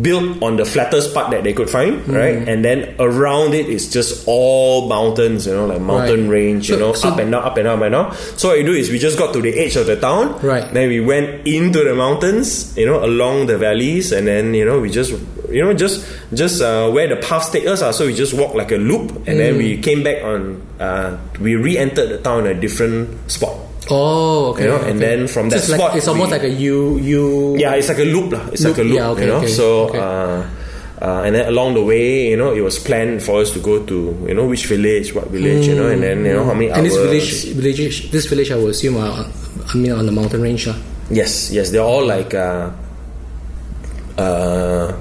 [0.00, 2.14] built on the flattest part that they could find, Hmm.
[2.14, 2.36] right?
[2.48, 6.36] And then around it is just all mountains, you know, like mountain Right.
[6.36, 8.14] range, you So- know, so- up and down, up and down, up and down.
[8.36, 10.64] So what we do is we just got to the edge of the town, Right.
[10.72, 14.78] Then we went into the mountains, you know, along the valleys, and then you know
[14.78, 15.12] we just,
[15.50, 16.04] you know, just
[16.34, 17.80] just uh, where the paths take us.
[17.80, 19.58] Uh, so we just walked like a loop, and then Mm.
[19.58, 20.60] we came back on.
[20.78, 23.54] Uh, we re-entered the town a different spot.
[23.88, 24.64] Oh, okay.
[24.64, 26.50] You know, and then from So that it's like, spot, it's almost we- like a
[26.50, 27.56] U U.
[27.58, 28.42] Yeah, it's like a loop, lah.
[28.50, 29.38] It's like a Loop, loop, yeah, okay, you know.
[29.38, 29.98] okay, so, okay.
[29.98, 30.42] uh,
[31.02, 33.84] uh, and then along the way, you know, it was planned for us to go
[33.84, 33.96] to,
[34.26, 36.86] you know, which village, what village, you know, and then you know how many And
[36.86, 40.66] this village, village, this village, I would assume, are, I mean, on the mountain range,
[40.66, 40.74] lah.
[41.10, 42.70] Yes, yes, they're all like uh,
[44.18, 44.92] uh,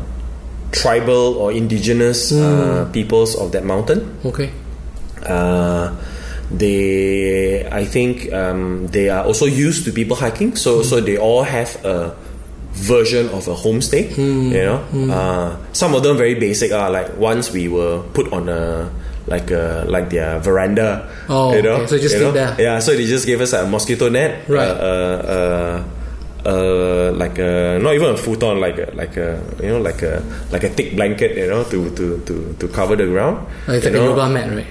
[0.72, 4.04] tribal or indigenous uh, peoples of that mountain.
[4.26, 4.52] Okay.
[5.26, 5.96] Uh,
[6.52, 11.44] they, I think, um, they are also used to people hiking, so so they all
[11.44, 12.16] have a
[12.76, 14.16] version of a homestay.
[14.18, 16.72] You know, uh, some of them very basic.
[16.72, 18.92] Uh, like once we were put on a
[19.28, 21.10] like a like their veranda.
[21.30, 22.32] Oh, you know, okay, so just you know?
[22.32, 22.56] there.
[22.60, 24.48] Yeah, so they just gave us a mosquito net.
[24.48, 24.68] Right.
[24.68, 25.84] Uh, uh,
[26.46, 30.02] uh, uh, like a not even a futon, like a like a you know like
[30.04, 33.48] a like a thick blanket, you know, to to to, to cover the ground.
[33.68, 34.68] Oh, it's you like a yoga mat, right?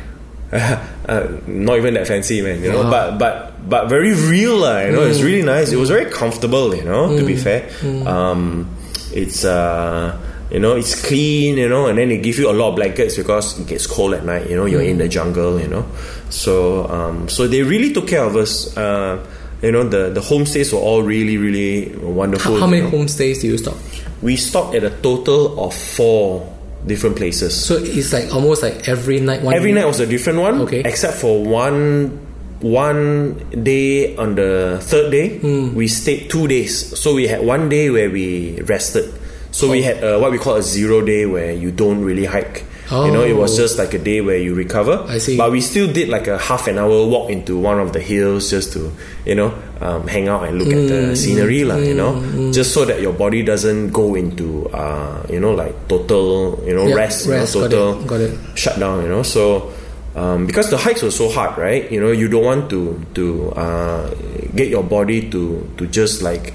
[1.09, 2.63] uh, not even that fancy, man.
[2.63, 2.91] You know, Wow.
[2.91, 4.81] but but but very real, lah.
[4.87, 5.73] You know, it's really nice.
[5.73, 6.75] It was very comfortable.
[6.75, 7.67] You know, to be fair,
[8.07, 8.71] um,
[9.13, 10.15] it's uh,
[10.51, 11.59] you know, it's clean.
[11.59, 14.15] You know, and then they give you a lot of blankets because it gets cold
[14.15, 14.49] at night.
[14.49, 15.59] You know, you're in the jungle.
[15.59, 15.85] You know,
[16.31, 18.71] so um, so they really took care of us.
[18.77, 19.19] Uh,
[19.61, 22.55] you know, the the homestays were all really really wonderful.
[22.55, 22.91] How, how many know.
[22.95, 23.75] homestays do you stop?
[24.23, 26.47] We stopped at a total of four
[26.87, 27.55] different places.
[27.55, 29.55] So it's like almost like every night one.
[29.55, 30.81] Every night was a different one, Okay.
[30.85, 32.21] except for one
[32.61, 35.39] one day on the third day,
[35.75, 36.99] we stayed two days.
[36.99, 39.13] So we had one day where we rested.
[39.51, 42.65] So we had uh, what we call a zero day where you don't really hike.
[42.91, 43.63] You know, it was Oh.
[43.63, 45.05] just like a day where you recover.
[45.09, 45.37] I see.
[45.39, 48.51] But we still did like a half an hour walk into one of the hills
[48.51, 48.93] just to,
[49.25, 51.77] you know, um, hang out and look at Mm, the scenery, lah.
[51.81, 52.13] You know,
[52.53, 56.87] just so that your body doesn't go into, uh, you know, like total, you know,
[56.87, 58.33] Yeah, rest, you know, rest, got it, total got it.
[58.55, 59.03] shutdown.
[59.03, 59.73] You know, so
[60.15, 61.91] um, because the hikes were so hard, right?
[61.91, 64.13] You know, you don't want to to uh,
[64.55, 66.53] get your body to to just like.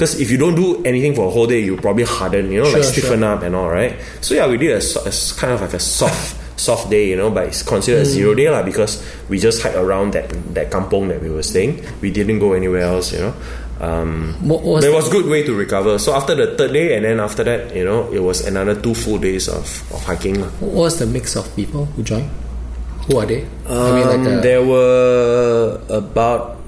[0.00, 2.72] Because if you don't do anything for a whole day, you probably harden, you know,
[2.72, 4.00] like Sure, stiffen up and all, right?
[4.24, 7.28] So yeah, we did a, a kind of like a soft, soft day, you know,
[7.28, 11.08] but it's considered a zero day lah because we just hiked around that that kampong
[11.12, 11.84] that we were staying.
[12.00, 13.34] We didn't go anywhere else, you know.
[13.80, 15.98] Um, What was it was good way to recover.
[16.00, 18.96] So after the third day, and then after that, you know, it was another two
[18.96, 20.40] full days of, of hiking.
[20.64, 22.28] What was the mix of people who joined?
[23.08, 23.44] Who are they?
[23.68, 26.59] I mean, Um, like uh, there were about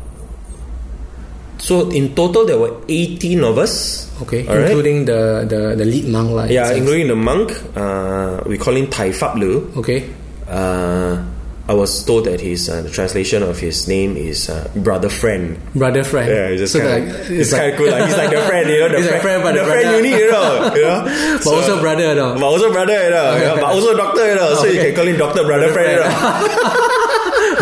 [1.63, 4.67] so in total there were 18 of us okay, all right?
[4.67, 8.91] including the, the the lead monk, like yeah including the monk uh, we call him
[8.91, 10.11] Tai Fap Lu Okay,
[10.51, 11.23] uh,
[11.71, 15.55] I was told that his uh, the translation of his name is uh, brother friend
[15.79, 16.27] brother friend.
[16.29, 17.91] yeah, it's just so kind like, of it's kind of cool.
[17.95, 19.67] Like, he's like the friend, you know, the He's friend, like friend, but the the
[19.71, 19.97] friend brother.
[19.97, 21.39] you need, you know, you know.
[21.39, 22.35] but also brother, no?
[22.35, 24.55] but also brother, you know, yeah, but also doctor, you know.
[24.59, 26.11] So you can call him doctor, brother, friend, you know.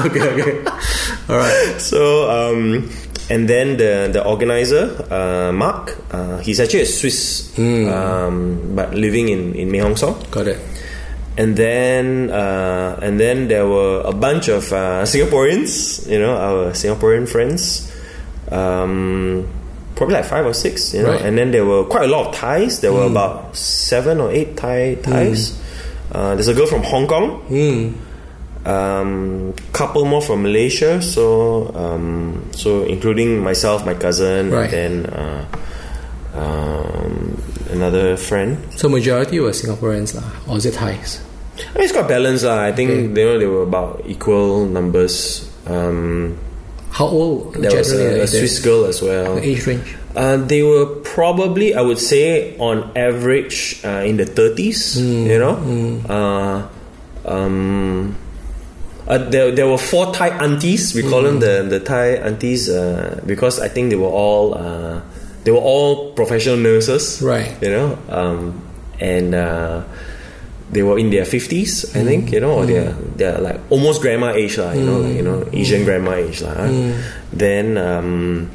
[0.09, 0.55] okay, okay.
[1.29, 1.77] All right.
[1.79, 2.01] So,
[2.33, 2.89] um,
[3.31, 9.29] and then the the organizer, uh, Mark, uh, he's actually a Swiss, um, but living
[9.29, 10.15] in in Hong Son.
[10.31, 10.59] Got it.
[11.39, 16.73] And then, uh, and then there were a bunch of uh, Singaporeans, you know, our
[16.73, 17.89] Singaporean friends,
[18.51, 19.47] um,
[19.95, 21.13] probably like five or six, you know.
[21.13, 21.23] Right.
[21.23, 22.81] And then there were quite a lot of Thais.
[22.81, 25.57] There were about seven or eight Thai Thais.
[26.13, 27.47] Uh, there's a girl from Hong Kong.
[28.65, 31.01] Um, couple more from Malaysia.
[31.01, 34.69] So, um, so including myself, my cousin, Right.
[34.73, 35.45] and then uh,
[36.35, 38.59] um, another friend.
[38.77, 41.21] So majority were Singaporeans, lah, or is it Thais?
[41.59, 42.45] I mean, It's quite balanced.
[42.45, 42.61] lah.
[42.69, 43.01] I think Okay.
[43.21, 45.49] you know they were about equal numbers.
[45.67, 46.37] Um,
[46.91, 49.37] How old there was a, a Swiss girl as well.
[49.39, 49.95] the age range?
[50.17, 54.99] Uh, they were probably, I would say, on average, uh, in the thirties.
[54.99, 55.25] Hmm.
[55.31, 55.55] You know,
[56.11, 56.59] uh,
[57.31, 58.17] um,
[59.11, 60.95] uh, there, there were four Thai aunties.
[60.95, 61.67] We call them Hmm.
[61.69, 65.03] the the Thai aunties uh, because I think they were all uh,
[65.43, 67.19] they were all professional nurses.
[67.19, 67.51] Right.
[67.61, 68.63] You know, um,
[69.03, 69.35] and.
[69.35, 69.83] Uh,
[70.71, 74.31] they were in their fifties, I think, you know, or they're they're like almost grandma
[74.39, 76.55] age, lah, you know, like, you know, Asian grandma age, lah.
[76.55, 76.71] huh?
[77.35, 78.47] Then, um,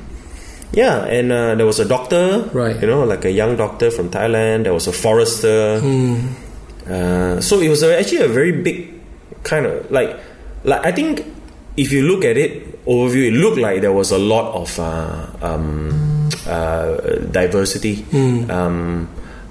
[0.71, 2.79] yeah, and uh, there was a doctor, Right.
[2.79, 4.63] You know, like a young doctor from Thailand.
[4.63, 5.83] There was a forester.
[6.87, 8.95] Uh, so it was a, actually a very big
[9.43, 10.15] kind of like,
[10.65, 11.23] like I think
[11.78, 15.28] if you look at it overview, it looked like there was a lot of uh,
[15.41, 16.97] um, uh,
[17.32, 18.06] diversity.
[18.49, 19.10] Um,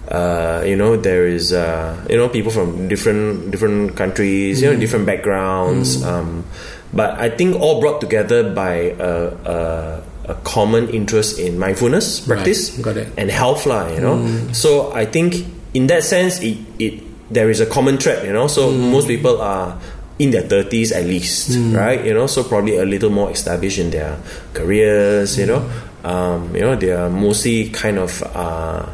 [0.09, 4.79] uh, you know, there is uh, you know people from different different countries, you know,
[4.79, 6.03] different backgrounds.
[6.05, 6.45] Um,
[6.93, 12.71] but I think all brought together by a, a, a common interest in mindfulness practice
[12.79, 13.09] got it.
[13.17, 13.89] and health, lah.
[13.89, 14.17] You know,
[14.53, 15.35] so I think
[15.75, 18.25] in that sense, it, it there is a common thread.
[18.27, 19.81] You know, so most people are
[20.19, 22.05] in their thirties at least, right?
[22.05, 24.19] You know, so probably a little more established in their
[24.53, 25.39] careers.
[25.39, 25.71] You know,
[26.05, 28.23] um, you know, they are mostly kind of.
[28.23, 28.89] Uh,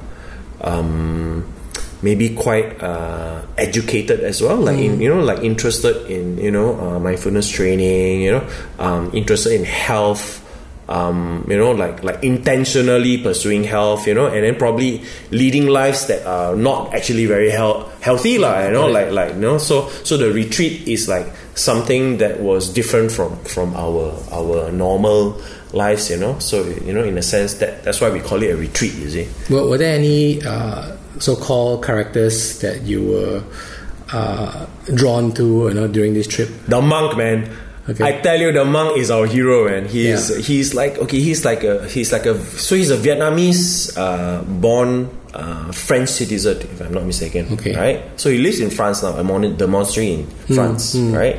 [0.62, 1.44] um,
[2.02, 6.78] maybe quite uh, educated as well like in you know like interested in you know
[6.80, 8.46] uh, mindfulness training you know
[8.78, 10.39] um, interested in health
[10.90, 16.07] um, you know like like intentionally pursuing health you know and then probably leading lives
[16.07, 19.88] that are not actually very health, healthy lah, you know like like you know so
[20.03, 25.40] so the retreat is like something that was different from from our our normal
[25.72, 28.50] lives you know so you know in a sense that that's why we call it
[28.50, 33.42] a retreat you see Well, were there any uh, so-called characters that you were
[34.12, 36.48] uh, drawn to, you know, during this trip?
[36.66, 37.48] The monk, man.
[37.88, 38.04] Okay.
[38.04, 39.86] I tell you, the monk is our hero, man.
[39.88, 40.38] He's Yeah.
[40.42, 45.08] he's like okay, he's like a he's like a so he's a Vietnamese uh, born
[45.34, 47.46] uh, French citizen, if I'm not mistaken.
[47.54, 47.74] Okay.
[47.74, 48.02] right.
[48.20, 51.36] So he lives in France now, I'm mon- the monastery in Hmm, France, right.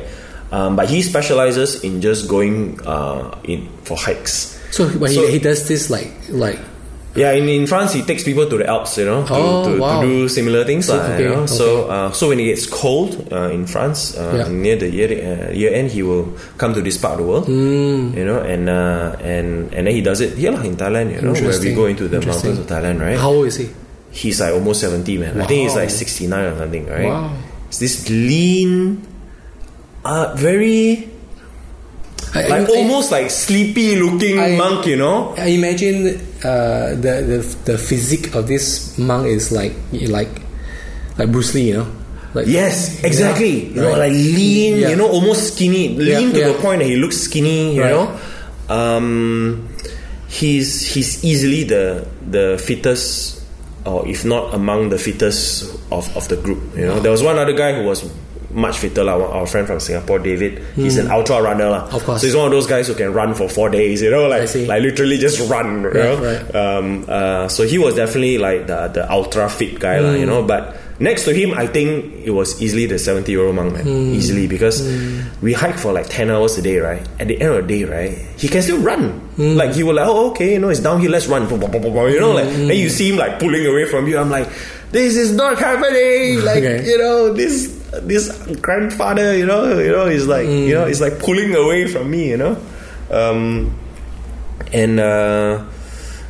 [0.50, 4.58] Um, but he specializes in just going uh, in for hikes.
[4.70, 6.58] So when So- he, he does this, like like
[7.14, 9.78] Yeah, in, in France, he takes people to the Alps, you know, to, Oh, to,
[9.78, 10.00] wow.
[10.00, 10.86] to do similar things.
[10.88, 11.44] So- lah, okay, you know?
[11.44, 11.52] okay.
[11.60, 14.48] So, uh, so when it gets cold uh, in France, uh, Yeah.
[14.48, 17.44] near the year uh, year end, he will come to this part of the world,
[17.52, 18.16] Hmm.
[18.16, 21.36] you know, and uh, and and then he does it here in Thailand, you know,
[21.36, 23.20] where we go into the mountains of Thailand, right?
[23.20, 23.68] how old is he?
[24.12, 25.36] he's like almost seventy, man.
[25.40, 27.12] I think he's like sixty nine or something, right?
[27.12, 27.28] Wow.
[27.68, 29.04] It's this lean,
[30.04, 31.11] uh, very.
[32.34, 35.34] I- like I- almost like sleepy looking I- monk, you know.
[35.36, 37.38] I imagine uh, the, the
[37.72, 39.74] the physique of this monk is like
[40.08, 40.30] like
[41.18, 41.88] like Bruce Lee, you know.
[42.34, 43.68] Like Yes, exactly.
[43.68, 44.08] You know, Right.
[44.08, 44.88] like lean, Yeah.
[44.88, 45.92] you know, almost skinny.
[46.00, 47.90] Lean Yeah, to the point that he looks skinny, you Right.
[47.92, 48.08] know.
[48.72, 49.68] Um,
[50.28, 53.42] he's he's easily the the fittest,
[53.84, 56.62] or if not among the fittest of, of the group.
[56.76, 58.08] You know, there was one other guy who was
[58.52, 60.58] much fitter, like our friend from Singapore, David.
[60.74, 61.80] He's an ultra runner.
[61.80, 61.96] Hmm.
[61.96, 62.20] Of course.
[62.20, 64.02] So he's one of those guys who can run for four days.
[64.02, 65.82] You know, like like literally just run.
[65.84, 66.54] Right, right.
[66.54, 70.12] Um, uh, so he was definitely like the the ultra fit guy, lah.
[70.12, 70.20] Hmm.
[70.20, 70.76] You know, but.
[71.00, 73.82] Next to him, I think it was easily the 70 year old monk, man.
[73.82, 74.14] Hmm.
[74.14, 74.86] Easily, because
[75.42, 77.02] we hike for like 10 hours a day, right?
[77.18, 78.14] At the end of the day, right?
[78.38, 79.18] He can still run.
[79.34, 79.56] Hmm.
[79.56, 81.48] Like, he will, like, oh, okay, you know, it's downhill, let's run.
[81.50, 82.70] You know, like, Hmm.
[82.70, 84.16] and you see him like pulling away from you.
[84.16, 84.46] I'm like,
[84.92, 86.44] this is not happening.
[86.44, 86.86] Like, Okay.
[86.86, 91.18] you know, this this grandfather, you know, you know, is like, you know, it's like
[91.18, 92.56] pulling away from me, you know.
[93.10, 93.74] Um,
[94.72, 95.64] and uh,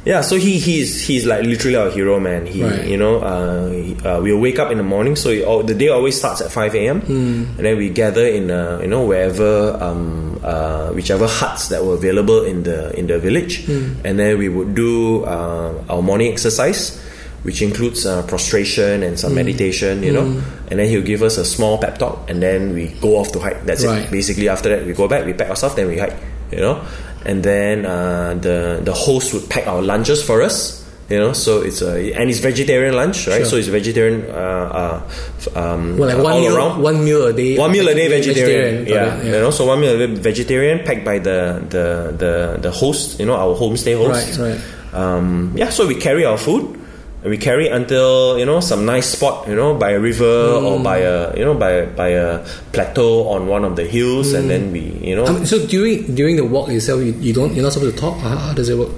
[0.05, 2.47] yeah, so he he's he's like literally our hero, man.
[2.47, 2.87] He Right.
[2.87, 5.75] you know uh, he- uh, we'll wake up in the morning, so he, oh, the
[5.75, 7.03] day always starts at five a.m.
[7.07, 11.95] and then we gather in uh, you know wherever um, uh, whichever huts that were
[11.95, 16.99] available in the in the village, and then we would do uh, our morning exercise.
[17.43, 20.23] Which includes uh, prostration and some meditation, you know,
[20.71, 23.41] and then he'll give us a small pep talk, and then we go off to
[23.41, 23.67] hike.
[23.67, 24.05] That's Right.
[24.07, 24.13] it.
[24.13, 26.15] Basically, after that, we go back, we pack our stuff, then we hike,
[26.53, 26.79] you know,
[27.27, 31.33] and then uh, the the host would pack our lunches for us, you know.
[31.35, 33.39] So it's a and it's vegetarian lunch, right?
[33.43, 33.45] Sure.
[33.47, 34.23] So it's vegetarian.
[34.31, 36.79] Uh, uh, um, well, like uh, one meal, around.
[36.81, 37.59] one meal a day.
[37.59, 39.19] One meal a day got vegetarian, yeah.
[39.19, 42.71] it, You know, so one meal a day vegetarian packed by the the the, the
[42.71, 44.39] host, you know, our homestay host.
[44.39, 44.61] Right, right.
[44.95, 46.79] Um, yeah, so we carry our food.
[47.23, 50.79] And we carry until you know some nice spot, you know, by a river or
[50.79, 50.83] Mm.
[50.83, 52.43] by a you know by by a
[52.75, 56.15] plateau on one of the hills, and then we you know I mean, so during
[56.19, 58.19] during the walk itself, you, you don't you're not supposed to talk.
[58.19, 58.91] How, how does it work?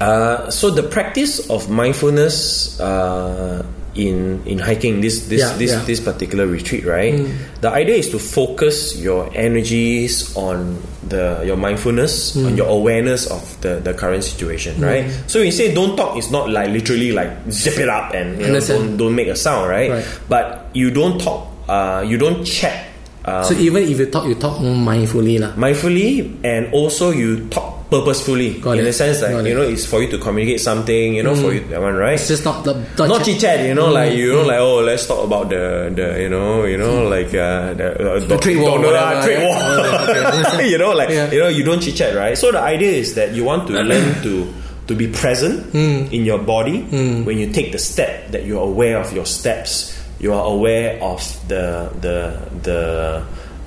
[0.00, 5.84] Uh, so the practice of mindfulness uh, in in hiking this this Yeah, this, yeah.
[5.86, 7.14] this particular retreat, right?
[7.60, 13.42] The idea is to focus your energies on the your mindfulness, on your awareness of
[13.60, 15.06] the, the current situation, right?
[15.26, 18.40] So when you say don't talk, it's not like literally like zip it up and
[18.40, 19.90] you know, don't don't make a sound, right?
[19.90, 20.06] Right.
[20.28, 22.90] But you don't talk, uh, you don't chat.
[23.24, 25.56] Um, so even if you talk, you talk mindfully, lah.
[25.56, 28.84] mindfully and also you talk purposefully Got in it.
[28.84, 31.52] the sense that Got you know it's for you to communicate something you know for
[31.52, 32.14] you that one right?
[32.14, 34.42] It's just not the not chit chat you know like you Mm.
[34.42, 37.86] know like oh let's talk about the the you know you know like uh, the,
[38.16, 39.56] uh, The trade war, whatever, trade war.
[39.60, 40.68] Okay.
[40.72, 41.30] you know like Yeah.
[41.30, 42.36] you know you don't chit chat right?
[42.36, 44.48] So the idea is that you want to learn to
[44.88, 46.12] to be present Mm.
[46.12, 46.82] in your body
[47.24, 51.20] when you take the step that you're aware of your steps you are aware of
[51.48, 52.32] the the
[52.64, 52.80] the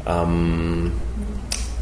[0.06, 0.92] um,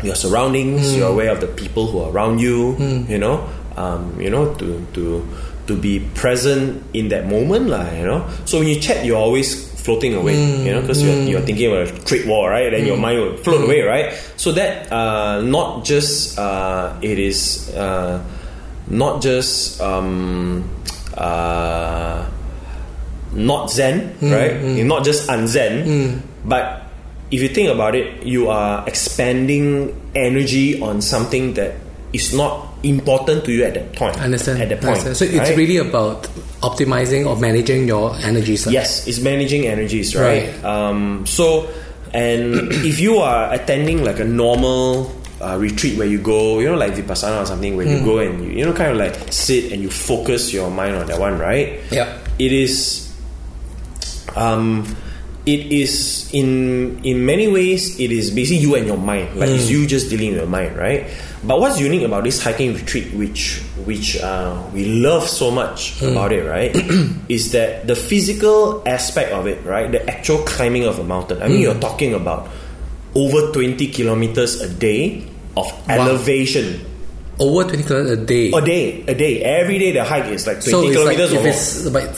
[0.06, 0.96] your surroundings.
[0.96, 2.76] You're aware of the people who are around you.
[3.10, 5.26] You know, um, you know to to
[5.68, 7.90] to be present in that moment, lah.
[7.92, 10.34] You know, so when you chat, you're always floating away.
[10.66, 12.74] You know, because you're, you're thinking about a trade war, right?
[12.74, 14.14] And your mind will float away, right?
[14.38, 18.22] So that uh, not just uh, it is uh,
[18.90, 20.70] not just um,
[21.18, 22.26] uh,
[23.34, 24.58] not zen, right?
[24.86, 26.85] Not just unzen, but
[27.32, 31.76] if you think about it, you are expanding energy on something that
[32.14, 34.16] is not important to you at that point.
[34.22, 34.62] Understand.
[34.62, 35.18] At that point, Understand.
[35.18, 35.58] So it's right?
[35.58, 36.24] really about
[36.62, 38.56] optimizing or managing your energy.
[38.56, 38.72] sir.
[38.72, 40.48] Yes, it's managing energies, right?
[40.64, 41.68] Um, so,
[42.14, 45.12] and if you are attending like a normal
[45.42, 48.06] uh, retreat where you go, you know, like vipassana or something, where you Hmm.
[48.06, 51.08] go and you, you know, kind of like sit and you focus your mind on
[51.08, 51.82] that one, right?
[51.92, 52.18] Yeah.
[52.40, 53.12] It is.
[54.36, 54.86] Um,
[55.46, 59.56] it is in in many ways it is basically you and your mind like Hmm.
[59.56, 61.06] it's you just dealing with your mind right
[61.46, 66.18] but what's unique about this hiking retreat which which uh, we love so much Hmm.
[66.18, 66.74] about it right
[67.30, 71.48] is that the physical aspect of it right the actual climbing of a mountain i
[71.48, 71.64] mean Hmm.
[71.70, 72.50] you're talking about
[73.14, 75.24] over 20 kilometers a day
[75.56, 76.82] of elevation
[77.38, 78.46] Over 20 kilometers a day.
[78.52, 81.38] a day a day every day the hike is like 20 so like kilometers if
[81.38, 81.52] or more.
[81.54, 82.16] it's about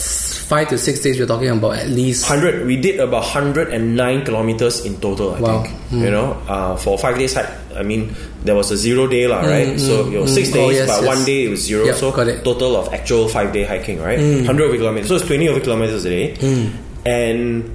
[0.48, 4.86] five to six days, we're talking about at least 100 we did about 109 kilometers
[4.86, 5.64] in total i Wow.
[5.64, 8.16] think you know uh, for five days hike i mean
[8.48, 10.54] there was a zero day lah, right so you know, six mm.
[10.56, 11.08] days Oh, yes, but yes.
[11.16, 12.12] one day it was zero Yep, so.
[12.12, 12.44] Mm.
[12.48, 16.06] total of actual five day hiking right 100 over kilometers so it's 20 over kilometers
[16.06, 16.26] a day
[17.06, 17.68] and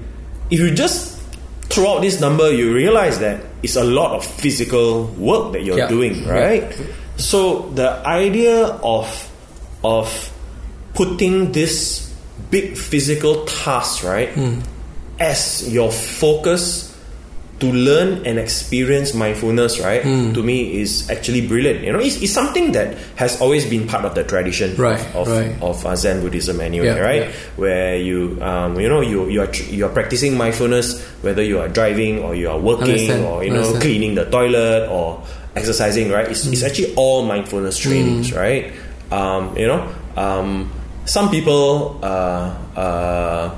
[0.51, 1.21] if you just
[1.69, 5.77] throw out this number you realize that it's a lot of physical work that you're
[5.79, 5.89] Yeah.
[5.89, 6.65] doing right
[7.17, 9.07] so the idea of
[9.85, 10.09] of
[10.95, 12.12] putting this
[12.53, 14.61] big physical task right Hmm.
[15.19, 16.91] as your focus
[17.61, 20.33] to learn and experience mindfulness, right, Hmm.
[20.35, 21.87] to me is actually brilliant.
[21.87, 25.29] You know, it's, it's something that has always been part of the tradition Right, of,
[25.31, 25.55] right.
[25.63, 27.23] of uh, Zen Buddhism anyway, Yeah, right?
[27.31, 27.55] yeah.
[27.55, 31.61] Where you, um, you know, you you are tr- you are practicing mindfulness whether you
[31.63, 33.83] are driving or you are working Understand, or you know understand.
[33.87, 35.23] cleaning the toilet or
[35.55, 36.27] exercising, right?
[36.27, 36.59] It's, Mm.
[36.59, 38.75] it's actually all mindfulness trainings, right?
[39.15, 39.87] Um, you know,
[40.19, 40.67] um,
[41.05, 43.55] some people, uh, uh,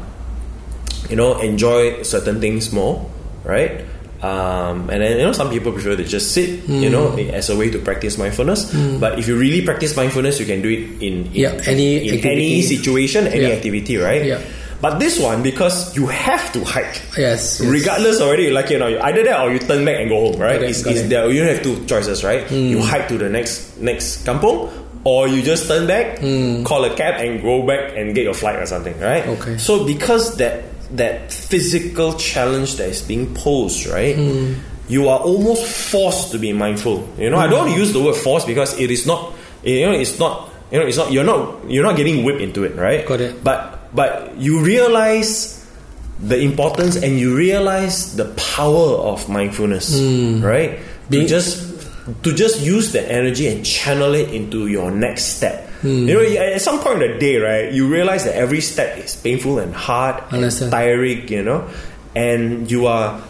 [1.11, 3.05] you know, enjoy certain things more,
[3.45, 3.85] right?
[4.25, 7.29] Um, and then you know some people prefer to just sit, you know, Mm.
[7.37, 8.73] as a way to practice mindfulness.
[8.99, 12.15] But if you really practice mindfulness, you can do it in, in Yeah, any in
[12.17, 12.31] activity.
[12.33, 13.61] any situation, any Yeah.
[13.61, 14.25] activity, right?
[14.25, 14.41] Yeah.
[14.81, 17.61] But this one, because you have to hike, Yes.
[17.61, 17.69] yes.
[17.69, 20.57] regardless already, like you know, either that or you turn back and go home, right?
[20.63, 21.09] It, It's, it's it.
[21.13, 21.29] there.
[21.31, 22.49] You don't have two choices, right?
[22.51, 24.73] You hike to the next next kampong,
[25.05, 26.65] or you just turn back, hmm.
[26.65, 29.27] call a cab, and go back and get your flight or something, right?
[29.27, 29.59] Okay.
[29.59, 30.65] So because that
[30.97, 34.17] that physical challenge that is being posed, right?
[34.17, 34.55] Hmm.
[34.89, 37.09] You are almost forced to be mindful.
[37.19, 37.79] You know, I don't hmm.
[37.79, 39.35] use the word force because it is not.
[39.63, 40.51] You know, it's not.
[40.71, 41.13] You know, it's not.
[41.13, 41.71] You're not.
[41.71, 43.07] You're not getting whipped into it, right?
[43.07, 43.45] Got it.
[43.45, 45.61] But but you realize
[46.21, 50.01] the importance and you realize the power of mindfulness,
[50.41, 50.79] right?
[51.11, 51.74] Being- just
[52.23, 55.69] to just use the energy and channel it into your next step.
[55.81, 56.09] Hmm.
[56.09, 59.17] You know, at some point in the day, right, you realize that every step is
[59.17, 61.69] painful and hard and tiring, you know,
[62.15, 63.21] and you are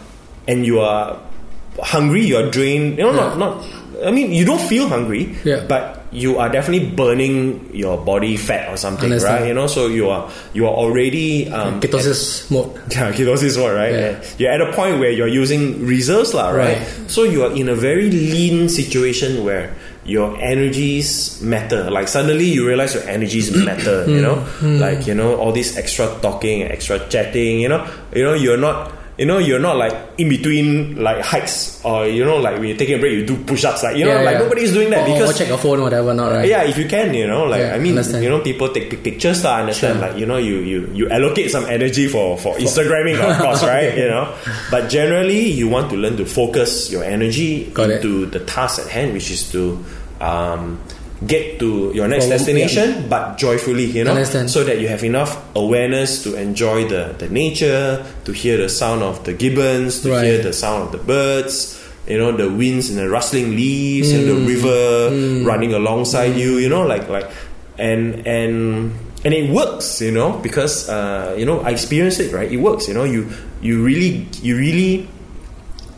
[0.47, 1.21] and you are
[1.81, 2.97] hungry, you are drained.
[2.97, 3.65] You know, not not.
[4.05, 5.63] I mean, you don't feel hungry, Yeah.
[5.67, 9.41] but you are definitely burning your body fat or something, Understand.
[9.41, 9.47] right?
[9.47, 12.75] You know, so you are you are already um, Ketosis mode.
[12.91, 13.93] yeah, ketosis what, right?
[13.93, 14.23] Yeah.
[14.37, 16.77] You're at a point where you're using reserves, lah, right?
[16.77, 17.11] Right.
[17.11, 19.75] So you are in a very lean situation where
[20.05, 21.89] your energies matter.
[21.89, 24.45] Like suddenly you realize your energies matter, you know?
[24.61, 28.91] Like, you know, all this extra talking, extra chatting, you know, you know, you're not
[29.17, 32.77] you know, you're not like in between like hikes or you know, like when you're
[32.77, 35.13] taking a break, you do push-ups, like you know, Yeah, like nobody's doing that or,
[35.13, 36.47] because or check your phone or whatever, not right?
[36.47, 38.23] yeah, if you can, you know, like Yeah, I mean, understand.
[38.23, 39.45] you know, people take pictures.
[39.45, 40.09] I understand, Sure.
[40.09, 43.85] like you know, you you you allocate some energy for for Instagramming, of course, right?
[43.95, 44.01] Okay.
[44.03, 44.35] You know,
[44.69, 47.95] but generally, you want to learn to focus your energy Got it.
[48.03, 49.79] into the task at hand, which is to
[50.19, 50.79] um,
[51.25, 54.49] get to your next destination, but joyfully, you know, Understand.
[54.51, 59.01] so that you have enough awareness to enjoy the the nature, to hear the sound
[59.01, 60.25] of the gibbons, to Right.
[60.27, 61.79] hear the sound of the birds.
[62.05, 64.45] You know the winds and the rustling leaves and the Mm.
[64.45, 64.83] river
[65.47, 66.59] running alongside you.
[66.59, 67.25] You know, like like
[67.79, 68.91] and and
[69.25, 70.01] and it works.
[70.03, 72.29] You know, because uh, you know I experienced it.
[72.35, 72.87] Right, it works.
[72.87, 73.31] You know, you
[73.63, 75.07] you really you really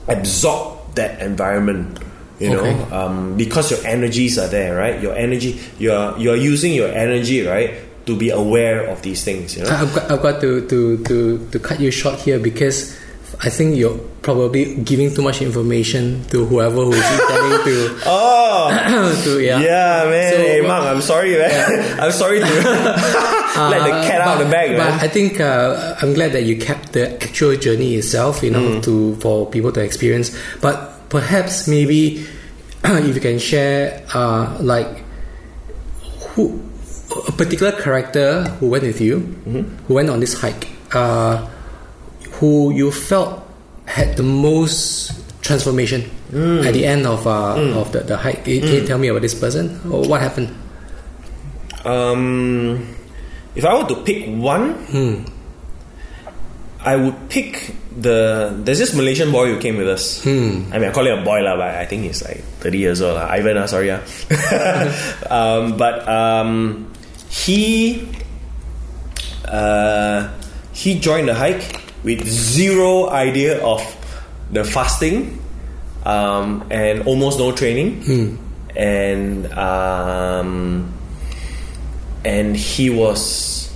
[0.07, 1.99] absorb that environment.
[2.39, 2.77] You know, Okay.
[2.93, 5.01] um, because your energies are there, right?
[5.01, 7.73] Your energy, you're you're using your energy, right,
[8.05, 9.57] to be aware of these things.
[9.57, 12.93] You know, I've got, I've got to, to, to, to cut you short here because
[13.41, 17.75] I think you're probably giving too much information to whoever who's intending to,
[18.05, 18.69] oh.
[19.25, 19.57] to yeah.
[19.59, 20.31] Yeah, man.
[20.33, 21.99] So, hey, what- Mark, I'm sorry, man.
[22.05, 22.45] I'm sorry to
[23.73, 24.99] let the cat out of the bag, but man.
[25.01, 28.53] I think uh, I'm glad that you kept the actual journey itself, you Mm.
[28.53, 30.31] know, to for people to experience.
[30.61, 32.26] But perhaps maybe
[32.84, 35.03] if you can share, uh, like
[36.36, 36.62] who
[37.28, 39.86] a particular character who went with you, Mm-hmm.
[39.88, 41.47] who went on this hike, uh,
[42.39, 43.41] who you felt
[43.86, 46.68] had the most transformation Mm.
[46.68, 48.43] at the end of uh, of the, the hike.
[48.43, 50.51] Can you tell me about this person or what happened?
[51.86, 52.84] Um,
[53.55, 55.24] if I were to pick one, Hmm.
[56.88, 58.55] I would pick the.
[58.63, 60.23] There's this Malaysian boy who came with us.
[60.23, 60.71] Hmm.
[60.71, 63.01] I mean, I call him a boy, lah, but I think he's like 30 years
[63.01, 63.15] old.
[63.15, 63.27] lah.
[63.27, 63.91] Ivan, uh, sorry.
[63.91, 63.99] Uh.
[65.29, 66.88] um, but um,
[67.27, 68.07] he
[69.43, 70.31] uh,
[70.71, 71.75] he joined the hike
[72.07, 73.83] with zero idea of
[74.55, 75.43] the fasting
[76.05, 77.99] um, and almost no training.
[78.77, 80.93] And um,
[82.23, 83.66] and he was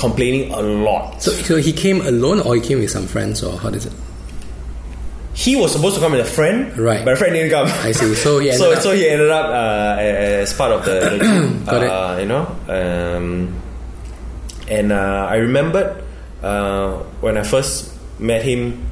[0.00, 1.22] complaining a lot.
[1.22, 3.92] So, so he came alone or he came with some friends or how does it?
[5.32, 7.04] He was supposed to come with a friend, Right.
[7.04, 7.66] But a friend didn't come.
[7.86, 8.14] I see.
[8.14, 11.18] So he ended so, up- so he ended up uh, as part of the, the
[11.18, 11.90] group, Got it.
[11.90, 12.44] uh, you know.
[12.68, 13.54] Um,
[14.68, 16.02] and uh, I remembered
[16.42, 18.86] uh, when I first met him.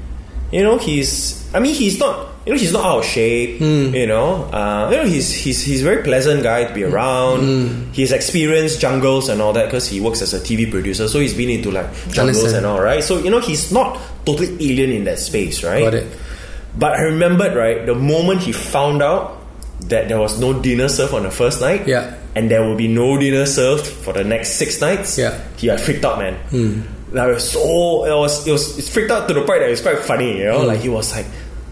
[0.50, 1.36] You know, he's.
[1.54, 2.26] I mean, he's not.
[2.46, 3.58] You know, he's not out of shape.
[3.58, 3.94] Hmm.
[3.94, 6.94] You know, uh, you know, he's he's he's a very pleasant guy to be Hmm.
[6.94, 7.92] around.
[7.94, 11.34] He's experienced jungles and all that because he works as a TV producer, so he's
[11.34, 13.02] been into like jungles and all right.
[13.04, 15.84] So you know, he's not totally alien in that space, right?
[15.84, 16.06] Got it.
[16.78, 19.36] But I remembered, right, the moment he found out
[19.88, 22.14] that there was no dinner served on the first night, Yeah.
[22.34, 25.38] and there will be no dinner served for the next six nights, Yeah.
[25.56, 26.36] he had freaked out, man.
[27.12, 29.70] Like, it was so it was it was it's freaked out to the point that
[29.70, 30.62] it's quite funny, you know.
[30.62, 31.26] Like he was like,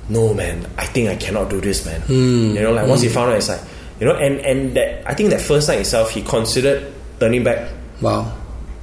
[0.09, 3.31] "No, man, I think I cannot do this, man." You know, like once he found
[3.33, 3.61] out, it's like,
[4.01, 7.69] you know, and and that I think that first night itself, he considered turning back.
[8.01, 8.33] Wow.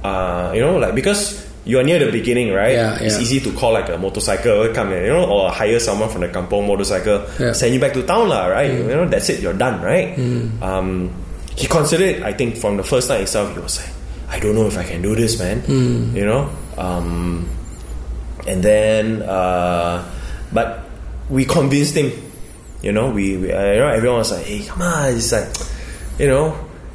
[0.02, 2.74] Uh, you know, like because you are near the beginning, right?
[2.76, 3.22] Yeah, It's yeah.
[3.22, 6.28] easy to call like a motorcycle come, in, you know, or hire someone from the
[6.28, 7.50] kampong motorcycle, Yeah.
[7.50, 7.56] Mm.
[7.56, 8.70] send you back to town, lah, right?
[8.70, 10.12] You know, that's it, you're done, right?
[10.60, 11.08] Um,
[11.56, 13.88] he considered, I think, from the first night itself, he was like,
[14.34, 15.62] I don't know if I can do this, man.
[15.62, 16.12] Mm.
[16.12, 17.48] You know, um,
[18.48, 20.02] and then, uh,
[20.52, 20.90] but
[21.30, 22.10] we convinced him.
[22.82, 25.54] You know, we, we uh, you know, everyone was like, "Hey, come on!" It's like,
[26.18, 26.50] you know,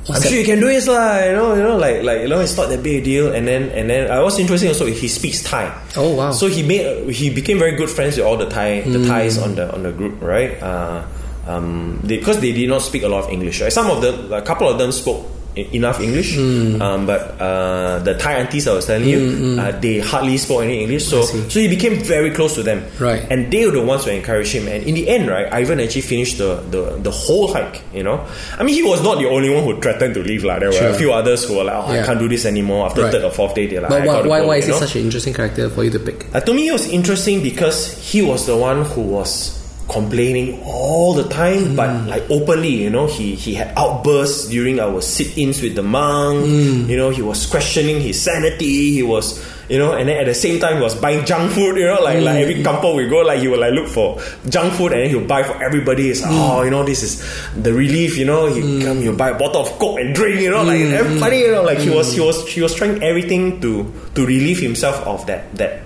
[0.05, 0.29] What's I'm that?
[0.29, 1.23] sure you can do this, lah.
[1.23, 3.31] You know, you know, like, like, you know, it's not that big a deal.
[3.31, 5.71] And then, and then, I was interesting also, he speaks Thai.
[5.95, 6.31] Oh, wow.
[6.31, 9.55] So he made, he became very good friends with all the Thai, the Thais on
[9.55, 10.61] the on the group, right?
[10.61, 11.07] Uh,
[11.47, 13.61] um, they, because they did not speak a lot of English.
[13.61, 13.71] Right?
[13.71, 15.25] Some of them, a couple of them spoke
[15.73, 20.37] enough English, um, but uh, the Thai aunties I was telling you, uh, they hardly
[20.37, 21.05] spoke any English.
[21.07, 23.25] So, so he became very close to them, Right.
[23.29, 24.67] And they were the ones who encouraged him.
[24.67, 27.81] And in the end, right, Ivan actually finished the, the, the whole hike.
[27.93, 28.25] You know,
[28.57, 30.43] I mean, he was not the only one who threatened to leave.
[30.43, 30.89] Like, there were Sure.
[30.89, 33.11] a few others who were like, "Oh, I can't do this anymore." After Right.
[33.11, 34.79] third or fourth day, they're like, But why, why, go," why is he know?
[34.79, 36.25] such an interesting character for you to pick?
[36.33, 39.58] Uh, to me, it was interesting because he was the one who was
[39.89, 41.75] complaining all the time, hmm.
[41.75, 42.69] but like openly.
[42.69, 46.45] You know, he he had outbursts during our sit-ins with the monk.
[46.45, 46.89] Hmm.
[46.89, 48.93] You know, he was questioning his sanity.
[48.93, 49.41] He was.
[49.69, 51.77] You know, and then at the same time, he was buying junk food.
[51.77, 52.65] You know, like like every hmm.
[52.65, 54.17] kampong we go, like he would like look for
[54.49, 56.09] junk food, and then he'll buy for everybody.
[56.09, 57.21] It's like, oh, you know, this is
[57.53, 58.17] the relief.
[58.17, 60.41] You know, he come, he'll buy a bottle of coke and drink.
[60.41, 61.45] You know, like everybody.
[61.45, 63.85] You know, like he was he was he was trying everything to
[64.17, 65.85] to relieve himself of that that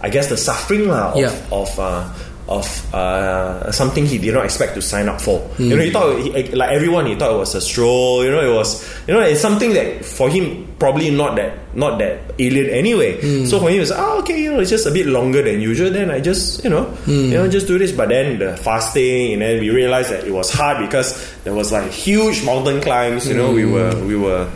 [0.00, 1.32] I guess the suffering lah of Yeah.
[1.50, 2.04] of uh,
[2.48, 5.50] of uh, something he did not expect to sign up for.
[5.58, 8.24] You know, he thought he, like everyone, he thought it was a stroll.
[8.24, 11.98] You know, it was you know it's something that for him probably not that not
[11.98, 13.20] that alien anyway.
[13.20, 13.46] Hmm.
[13.46, 15.90] So for him, it's oh okay, you know, it's just a bit longer than usual.
[15.90, 17.10] Then I just you know hmm.
[17.10, 17.90] you know just do this.
[17.90, 21.72] But then the fasting, and then we realized that it was hard because there was
[21.72, 23.28] like huge mountain climbs.
[23.28, 23.72] You know, we hmm.
[23.72, 24.48] were we were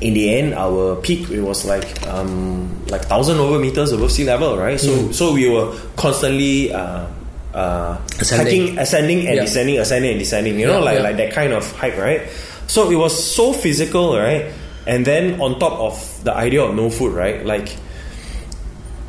[0.00, 4.24] in the end, our peak it was like um, like thousand over meters above sea
[4.24, 4.80] level, right?
[4.80, 7.06] So so we were constantly uh,
[7.54, 8.46] uh, Ascending.
[8.68, 9.42] hiking, ascending and Yeah.
[9.44, 10.58] descending, ascending and descending.
[10.58, 11.02] You know, like yeah.
[11.04, 12.22] like that kind of hike, right?
[12.66, 14.46] So it was so physical, right?
[14.86, 17.44] And then on top of the idea of no food, right?
[17.44, 17.76] Like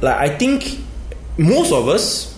[0.01, 0.79] like I think
[1.37, 2.35] most of us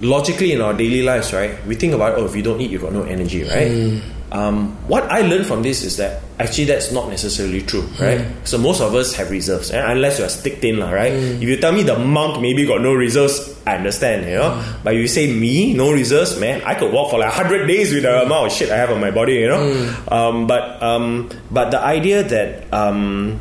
[0.00, 1.58] logically in our daily lives, right?
[1.66, 4.00] We think about oh, if you don't eat, you got no energy, right?
[4.30, 8.20] Um, what I learned from this is that actually that's not necessarily true, right?
[8.44, 11.12] So most of us have reserves, and unless you are stick thin, lah, right?
[11.40, 14.60] If you tell me the monk maybe got no reserves, I understand, you know.
[14.84, 18.02] But you say me no reserves, man, I could walk for like hundred days with
[18.04, 19.64] the amount of shit I have on my body, you know.
[20.12, 23.40] Um, but um, but the idea that um,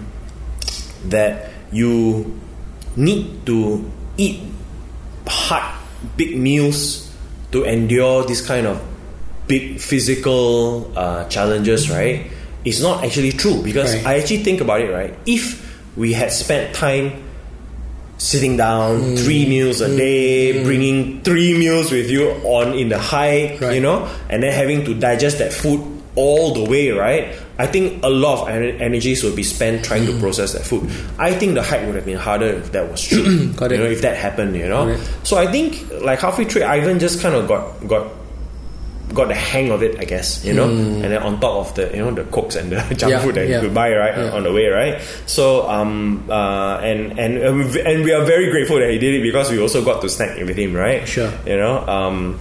[1.12, 2.32] that you
[2.96, 3.84] need to
[4.16, 4.40] eat
[5.28, 5.68] hard,
[6.16, 7.12] big meals
[7.52, 8.80] to endure this kind of
[9.48, 12.28] big physical uh, challenges, right?
[12.66, 14.06] It's not actually true because Right.
[14.06, 15.14] I actually think about it, right?
[15.26, 15.64] If
[15.96, 17.24] we had spent time
[18.18, 23.62] sitting down three meals a day, bringing three meals with you on in the hike,
[23.62, 23.76] Right.
[23.76, 25.82] you know, and then having to digest that food
[26.16, 27.28] all the way, right?
[27.60, 30.90] I think a lot of ener- energies would be spent trying to process that food.
[31.20, 33.50] I think the hike would have been harder if that was true.
[33.56, 34.98] Got you know, if that happened, you know.
[35.24, 38.08] So I think like halfway through, Ivan just kind of got got
[39.14, 40.68] got the hang of it, I guess, you know.
[40.68, 43.36] And then on top of the you know the cokes and the junk Yeah, food
[43.36, 43.56] that yeah.
[43.56, 44.32] you could buy right Yeah.
[44.36, 45.00] on the way, right?
[45.26, 49.50] So um uh and and and we- are very grateful that he did it because
[49.52, 51.08] we also got to snack with him, right?
[51.08, 51.32] Sure.
[51.46, 52.40] You know, um,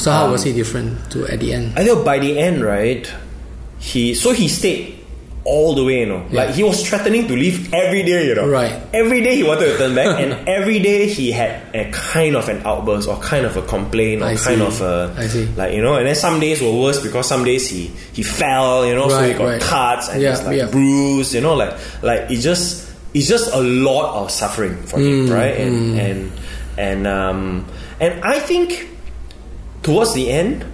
[0.00, 1.72] So how was he different to at the end?
[1.76, 3.04] I know by the end, right?
[3.78, 4.95] He so he stayed
[5.46, 6.26] all the way, you know.
[6.30, 8.48] Like he was threatening to leave every day, you know.
[8.48, 8.72] Right.
[8.92, 12.48] Every day he wanted to turn back, and every day he had a kind of
[12.48, 14.66] an outburst or kind of a complaint or I kind see.
[14.66, 15.46] of a I see.
[15.56, 15.94] like you know.
[15.94, 19.22] And then some days were worse because some days he he fell, you know, so
[19.22, 19.60] he got right.
[19.62, 20.66] cuts and Yeah, he's like yeah.
[20.70, 21.72] bruised, you know, like
[22.02, 25.54] like it just it's just a lot of suffering for Mm, him, right?
[25.56, 26.32] And and
[26.76, 27.66] and um
[28.00, 28.88] and I think
[29.82, 30.64] towards the end,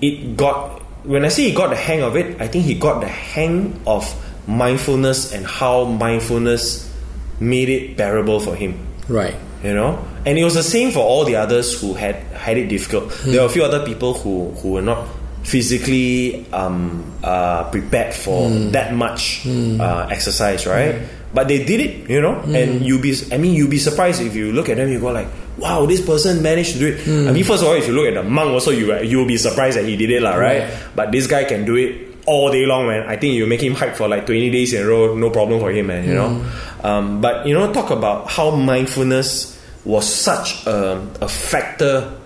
[0.00, 3.00] it got when I say he got the hang of it, I think he got
[3.00, 4.04] the hang of
[4.46, 6.92] mindfulness and how mindfulness
[7.38, 8.86] made it bearable for him.
[9.08, 9.34] Right.
[9.62, 12.68] You know, and it was the same for all the others who had had it
[12.68, 13.10] difficult.
[13.24, 15.06] There were a few other people who who were not
[15.42, 21.02] physically um, uh, prepared for that much uh, exercise, right?
[21.34, 24.34] But they did it, you know, and you'll be I mean you'll be surprised if
[24.34, 25.28] you look at them, you go like,
[25.60, 27.00] wow, this person managed to do it.
[27.04, 27.28] Hmm.
[27.28, 29.36] I mean, first of all, if you look at the monk, also you you'll be
[29.36, 30.62] surprised that he did it, lah, right?
[30.62, 30.82] Right.
[30.96, 33.06] But this guy can do it all day long, man.
[33.08, 35.60] I think you make him hike for like 20 days in a row, no problem
[35.60, 36.28] for him, man, you know.
[36.28, 36.86] Hmm.
[36.86, 42.16] Um, but, you know, talk about how mindfulness was such a, a factor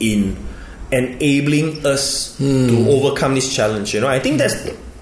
[0.00, 0.36] in
[0.92, 2.68] enabling us hmm.
[2.68, 4.08] to overcome this challenge, you know.
[4.08, 4.54] I think that's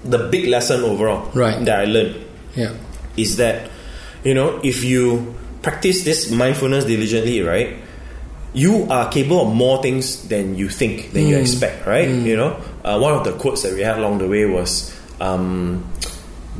[0.03, 1.63] the big lesson overall Right.
[1.65, 2.15] that I learned
[2.55, 2.73] Yeah.
[3.15, 3.71] is that
[4.23, 5.33] you know if you
[5.63, 7.77] practice this mindfulness diligently right?
[8.53, 12.07] You are capable of more things than you think than you expect right?
[12.07, 12.61] You know?
[12.85, 15.81] Uh, one of the quotes that we had along the way was um,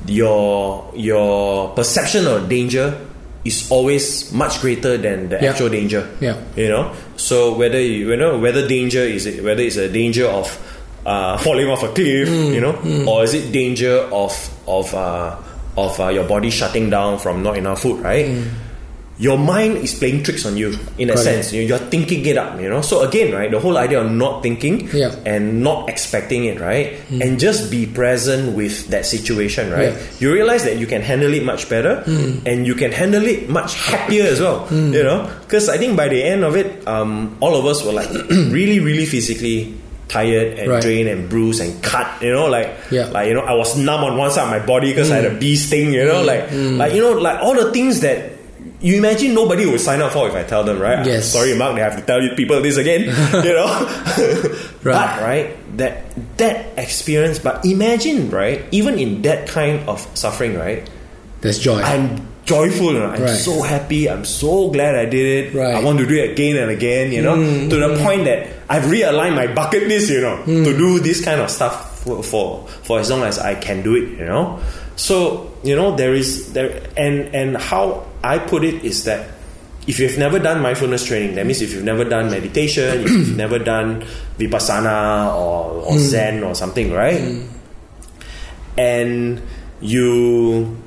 [0.07, 2.97] your your perception of danger
[3.45, 5.51] is always much greater than the Yeah.
[5.51, 6.07] actual danger.
[6.21, 6.37] Yeah.
[6.55, 6.93] you know?
[7.17, 10.47] So whether you, you know whether danger is it whether it's a danger of
[11.05, 12.73] uh, falling off a cliff you know?
[13.07, 14.31] Or is it danger of
[14.67, 15.35] of uh,
[15.77, 18.31] of uh, your body shutting down from not enough food right
[19.19, 21.21] your mind is playing tricks on you in a Correct.
[21.23, 24.09] sense you- you're thinking it up you know so again right the whole idea of
[24.09, 25.09] not thinking Yeah.
[25.13, 25.27] Hmm.
[25.29, 30.01] and not expecting it right and just be present with that situation right Yeah.
[30.01, 30.17] Hmm.
[30.23, 32.01] you realize that you can handle it much better
[32.45, 36.07] and you can handle it much happier as well you know because i think by
[36.09, 38.09] the end of it um, all of us were like
[38.49, 39.75] really really physically
[40.09, 40.81] tired and Right.
[40.81, 43.07] drained and bruised and cut you know like Yeah.
[43.13, 45.25] like you know i was numb on one side of my body because i had
[45.25, 48.32] a bee sting you know like like you know like all the things that
[48.83, 51.05] you imagine nobody would sign up for if I tell them, right?
[51.05, 51.31] Yes.
[51.31, 53.03] Sorry, Mark, they have to tell you people this again.
[53.43, 53.71] you know?
[54.83, 54.99] Right?
[54.99, 56.03] But right, that
[56.37, 60.83] that experience, but imagine, right, even in that kind of suffering, right,
[61.39, 61.79] There's joy.
[61.81, 63.39] I'm joyful, you know, I'm Right.
[63.39, 65.57] so happy, I'm so glad I did it.
[65.57, 65.75] Right.
[65.75, 68.03] I want to do it again and again, you know, mm, to the mm.
[68.03, 70.77] point that I've realigned my bucket list, you know, to mm.
[70.77, 74.19] do this kind of stuff for, for for as long as I can do it,
[74.19, 74.59] you know.
[74.95, 79.29] So, you know, there is there and and how I put it is that
[79.85, 83.35] if you've never done mindfulness training, that means if you've never done meditation, if you've
[83.37, 84.05] never done
[84.37, 87.43] vipassana or, or zen or something, right?
[88.77, 89.41] And
[89.81, 90.77] you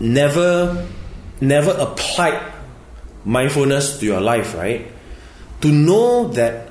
[0.00, 0.88] never
[1.40, 2.52] never applied
[3.24, 4.90] mindfulness to your life, right?
[5.60, 6.70] To know that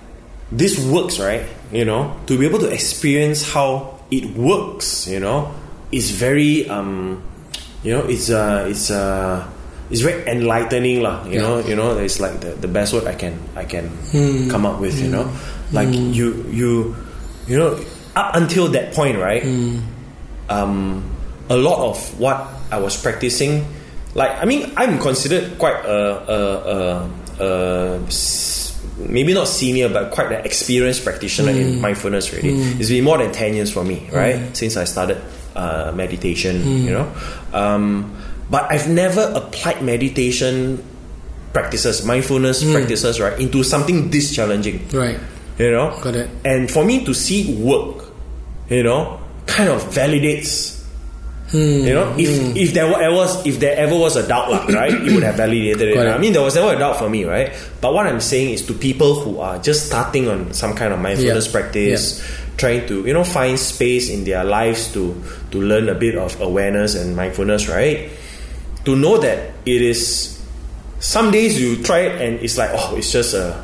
[0.52, 1.48] this works, right?
[1.72, 5.56] You know, to be able to experience how it works, you know,
[5.92, 7.24] is very um
[7.84, 9.48] you know, it's uh it's uh
[9.90, 11.42] it's very enlightening lah, you Yeah.
[11.42, 14.50] know, you know, it's like the, the best word I can I can hmm.
[14.50, 15.26] come up with, you know.
[15.26, 15.76] Hmm.
[15.76, 16.12] Like hmm.
[16.14, 16.96] you you
[17.48, 17.80] you know,
[18.16, 19.44] up until that point, right?
[20.52, 21.04] um,
[21.50, 23.66] a lot of what I was practicing,
[24.14, 26.00] like I mean, I'm considered quite a,
[26.32, 26.40] a,
[26.76, 28.00] a, a
[28.98, 32.32] maybe not senior, but quite an experienced practitioner in mindfulness.
[32.34, 35.18] Really, it's been more than ten years for me, right, since I started
[35.56, 36.62] uh, meditation.
[36.86, 37.14] You know,
[37.54, 38.16] um,
[38.50, 40.84] but I've never applied meditation
[41.54, 45.20] practices, mindfulness practices, right, into something this challenging right.
[45.60, 46.30] you know Got it.
[46.46, 48.06] and for me to see work
[48.70, 50.81] you know kind of validates
[51.52, 51.84] Hmm.
[51.84, 54.94] you know if if there ever was if there ever was a doubt lah, right?
[54.96, 56.00] It would have validated it.
[56.00, 57.52] I mean there was never a doubt for me right?
[57.84, 61.00] But what i'm saying is to people who are just starting on some kind of
[61.04, 61.60] mindfulness Yeah.
[61.60, 62.24] practice
[62.56, 65.12] trying to you know find space in their lives to
[65.52, 68.12] to learn a bit of awareness and mindfulness right?
[68.88, 70.40] To know that it is
[71.04, 73.60] some days you try it and it's like oh it's just a,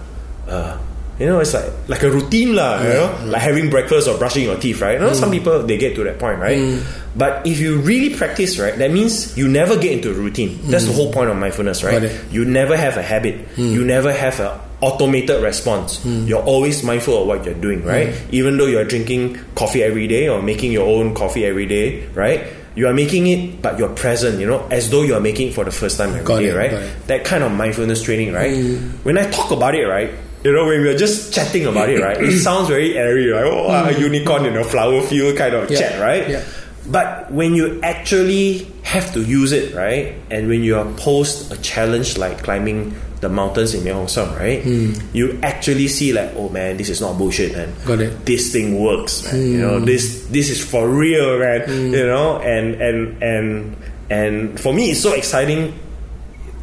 [0.50, 0.76] uh,
[1.20, 3.09] you know it's like like a routine lah you know?
[3.09, 3.32] Mm.
[3.32, 4.93] Like having breakfast or brushing your teeth right?
[4.93, 5.39] You know some mm.
[5.39, 6.57] people they get to that point right?
[6.57, 6.86] Mm.
[7.15, 10.59] But if you really practice right that means you never get into a routine.
[10.70, 12.03] That's the whole point of mindfulness right?
[12.03, 12.32] It.
[12.32, 13.47] you never have a habit.
[13.57, 16.05] You never have an automated response.
[16.05, 18.13] You're always mindful of what you're doing right?
[18.32, 22.53] Even though you're drinking coffee every day or making your own coffee every day right?
[22.78, 25.65] You are making it but you're present you know as though you're making it for
[25.65, 27.07] the first time every Got day, it, right?
[27.07, 28.53] that kind of mindfulness training right?
[29.01, 30.13] When I talk about it right
[30.44, 33.68] you know when we're just chatting about it right it sounds very airy right oh
[33.68, 34.00] a mm.
[34.00, 36.44] unicorn in a flower field kind of Yeah, chat right yeah.
[36.90, 41.58] but when you actually have to use it, right, and when you are posed a
[41.58, 44.96] challenge like climbing the mountains in Mae Hong Son, right, mm.
[45.14, 47.76] you actually see like, oh man, this is not bullshit, man.
[47.86, 48.26] Got it.
[48.26, 49.36] This thing works, man.
[49.36, 49.86] You know, mm.
[49.86, 51.68] this this is for real, man.
[51.68, 53.76] You know, and and and
[54.10, 55.78] and for me, it's so exciting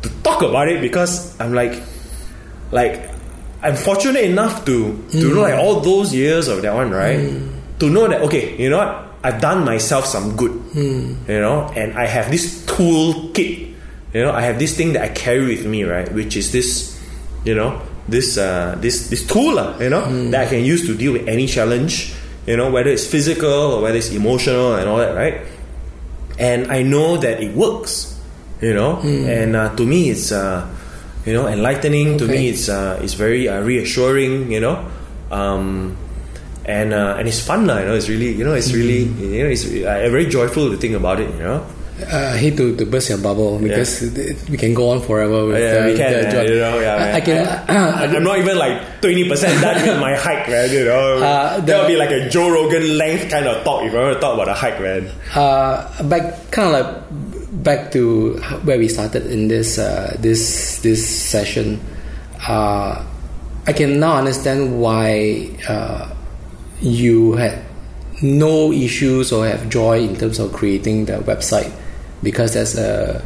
[0.00, 1.82] to talk about it because I'm like,
[2.72, 3.10] like,
[3.64, 7.16] I'm fortunate enough to to know like all those years of that one, right?
[7.80, 8.92] To know that okay, you know what,
[9.24, 10.52] I've done myself some good,
[11.26, 13.72] you know, and I have this tool kit,
[14.12, 16.94] you know, I have this thing that I carry with me, right, which is this,
[17.44, 20.94] you know, this uh, this this tool, lah, you know, that I can use to
[20.94, 22.12] deal with any challenge,
[22.46, 25.40] you know, whether it's physical or whether it's emotional and all that, right?
[26.38, 28.10] and I know that it works.
[28.62, 30.64] You know, and uh, to me, it's uh,
[31.26, 32.18] you know enlightening.
[32.18, 34.50] To me, it's uh, it's very uh, reassuring.
[34.52, 34.88] You know,
[35.30, 35.96] um,
[36.64, 37.62] and uh, and it's fun.
[37.62, 39.32] You know, it's really, you know, it's really, Mm.
[39.32, 41.28] you know, it's uh, very joyful to think about it.
[41.34, 45.00] You know, I hate to, to burst your bubble because it- we can go on
[45.00, 46.94] forever with yeah, uh, we can, the uh, you know, yeah.
[46.96, 47.46] I, I can.
[47.70, 50.70] I, I'm not even like twenty percent done with my hike, man.
[50.74, 53.84] You know, Uh, the- that would be like a Joe Rogan length kind of talk
[53.86, 55.06] if I were to talk about a hike, man.
[55.34, 60.98] uh, back kind of like back to where we started in this uh, this this
[61.06, 61.78] session.
[62.42, 63.06] Uh,
[63.66, 66.10] I can now understand why uh,
[66.82, 67.62] you had
[68.20, 71.70] no issues or have joy in terms of creating the website
[72.22, 73.22] because there's a,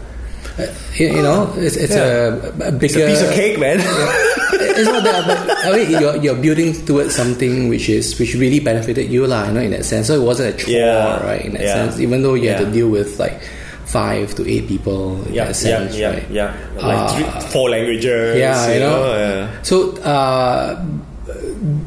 [0.59, 0.66] a
[0.97, 3.78] you, you know it's, it's a, a bigger It's a piece of cake, man.
[4.61, 8.61] it's not that, but I mean, you're, you're building towards something which is which really
[8.61, 9.47] benefited you, lah.
[9.47, 10.07] You know, in that sense.
[10.09, 11.45] So it wasn't a chore, Yeah, right?
[11.45, 13.39] In that yeah, sense, even though you had to deal with like
[13.86, 16.30] five to eight people in yeah, that yeah, sense, yeah, right?
[16.30, 16.57] yeah.
[16.76, 18.36] Like Uh, three, four languages.
[18.36, 18.99] yeah, you know.
[19.16, 19.62] yeah.
[19.62, 20.76] So, uh,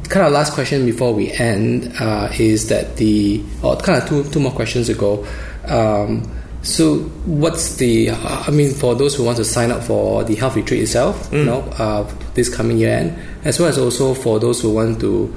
[0.08, 4.24] kind of last question before we end uh, is that the or kind of two
[4.30, 5.26] two more questions ago.
[5.66, 6.26] Um,
[6.62, 8.10] so, what's the?
[8.12, 11.38] I mean, for those who want to sign up for the health retreat itself, Mm.
[11.38, 12.04] you know, uh,
[12.34, 13.12] this coming year end,
[13.44, 15.28] as well as also for those who want to.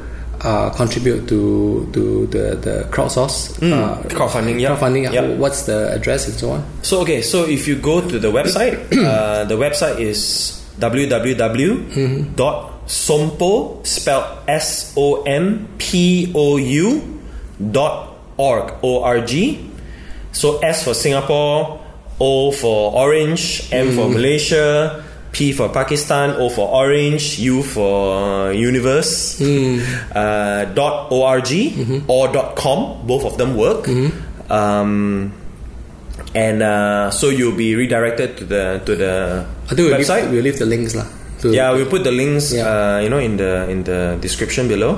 [0.41, 4.03] Uh, contribute to to the the crowdsource uh, Mm.
[4.11, 4.76] Crowdfunding, yeah.
[4.76, 5.11] crowdfunding.
[5.11, 5.26] Yeah.
[5.39, 6.63] What's the address and so on?
[6.84, 12.36] So okay, so if you go to the website, uh, the website is www.sompo
[13.88, 17.01] spelled S O M P O U
[17.71, 19.71] dot org O R G.
[20.36, 21.79] So S for Singapore,
[22.19, 24.99] O for Orange, M for Malaysia,
[25.31, 29.39] P for Pakistan, O for Orange, U for Universe,
[30.11, 31.51] uh, dot org
[32.11, 33.07] or dot com.
[33.07, 33.88] Both of them work.
[34.51, 35.31] Um,
[36.36, 39.13] and uh, so you'll be redirected to the to the
[39.65, 40.31] I think we'll leave, website.
[40.31, 41.07] we'll leave the links lah.
[41.45, 42.65] Yeah, we'll put the links, Yeah.
[42.65, 44.97] uh, you know, in the in the description below,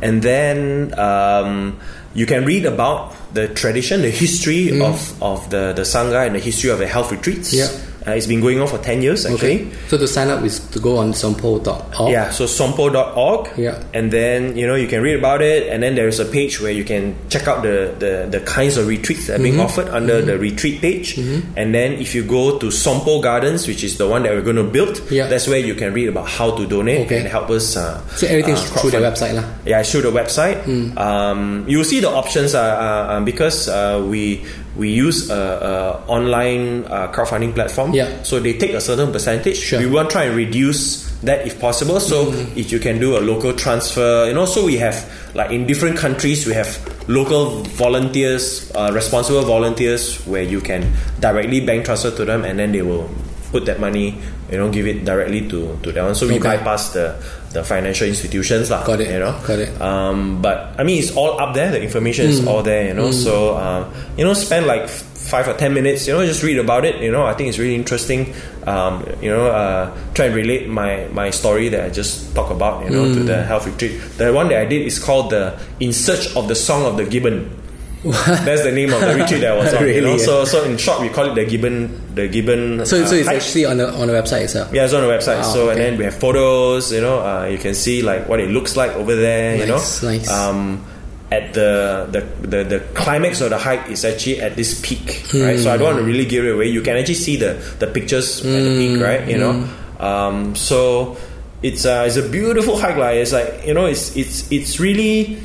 [0.00, 1.76] and then um,
[2.14, 4.82] you can read about the tradition, the history mm.
[4.82, 7.52] of of the the sangha and the history of the health retreats.
[7.52, 7.68] Yeah.
[8.06, 9.66] Uh, it's been going on for ten years actually.
[9.66, 9.76] Okay.
[9.88, 12.10] So to sign up is to go on sompo.org.
[12.10, 13.50] Yeah, so sompo.org.
[13.56, 13.82] Yeah.
[13.94, 15.68] And then, you know, you can read about it.
[15.68, 18.86] And then there's a page where you can check out the, the, the kinds of
[18.88, 19.60] retreats that are being Mm-hmm.
[19.68, 21.18] offered under the retreat page.
[21.18, 24.56] And then if you go to Sompo Gardens, which is the one that we're going
[24.56, 25.26] to build, Yeah.
[25.28, 27.18] that's where you can read about how to donate Okay.
[27.20, 27.76] and help us.
[27.76, 29.44] Uh, So everything's uh, through the website lah.
[29.66, 30.64] Yeah, it's through the website.
[30.64, 30.96] Hmm.
[30.96, 34.42] Um, you'll see the options uh, uh, um, because uh, we
[34.76, 37.92] we use a, a online uh, crowdfunding platform.
[37.92, 38.22] Yeah.
[38.22, 39.58] So they take a certain percentage.
[39.58, 39.78] Sure.
[39.80, 42.00] We want to try and reduce that if possible.
[42.00, 44.96] So if you can do a local transfer, you know, so we have
[45.34, 46.68] like in different countries we have
[47.08, 52.72] local volunteers, uh, responsible volunteers where you can directly bank transfer to them and then
[52.72, 53.08] they will
[53.50, 54.16] put that money,
[54.50, 56.14] you know, give it directly to to that one.
[56.14, 56.56] So we Okay.
[56.56, 57.14] bypass the
[57.52, 58.84] the financial institutions lah.
[58.84, 59.10] Got it.
[59.10, 59.70] You know, Got it.
[59.80, 61.70] um, but I mean, it's all up there.
[61.70, 63.10] The information is all there, you know.
[63.12, 66.84] So, um, you know, spend like five or ten minutes, you know, just read about
[66.84, 67.00] it.
[67.00, 68.34] You know, I think it's really interesting.
[68.66, 72.84] Um, you know, uh, try and relate my my story that I just talked about,
[72.84, 74.00] you know, to the health retreat.
[74.18, 77.04] The one that I did is called the In Search of the Song of the
[77.04, 77.61] Gibbon.
[78.02, 79.86] That's the name of the retreat that I was on.
[79.86, 80.18] you know, Really?
[80.18, 82.84] so so in short, we call it the Gibbon the Gibbon.
[82.84, 83.36] So, uh, so it's hike.
[83.36, 84.72] actually on the on the website itself.
[84.72, 85.36] Yeah, it's on the website.
[85.38, 86.92] Wow, so and then we have photos.
[86.92, 89.56] You know, uh, you can see like what it looks like over there.
[89.56, 90.28] you know, Nice, nice.
[90.30, 90.84] Um,
[91.30, 95.58] at the, the the the climax of the hike is actually at this peak, right?
[95.58, 96.66] So I don't want to really give it away.
[96.68, 99.26] You can actually see the the pictures at the peak, right?
[99.28, 101.16] You know, um, so
[101.62, 105.38] it's a, it's a beautiful hike, like it's like you know, it's it's it's really.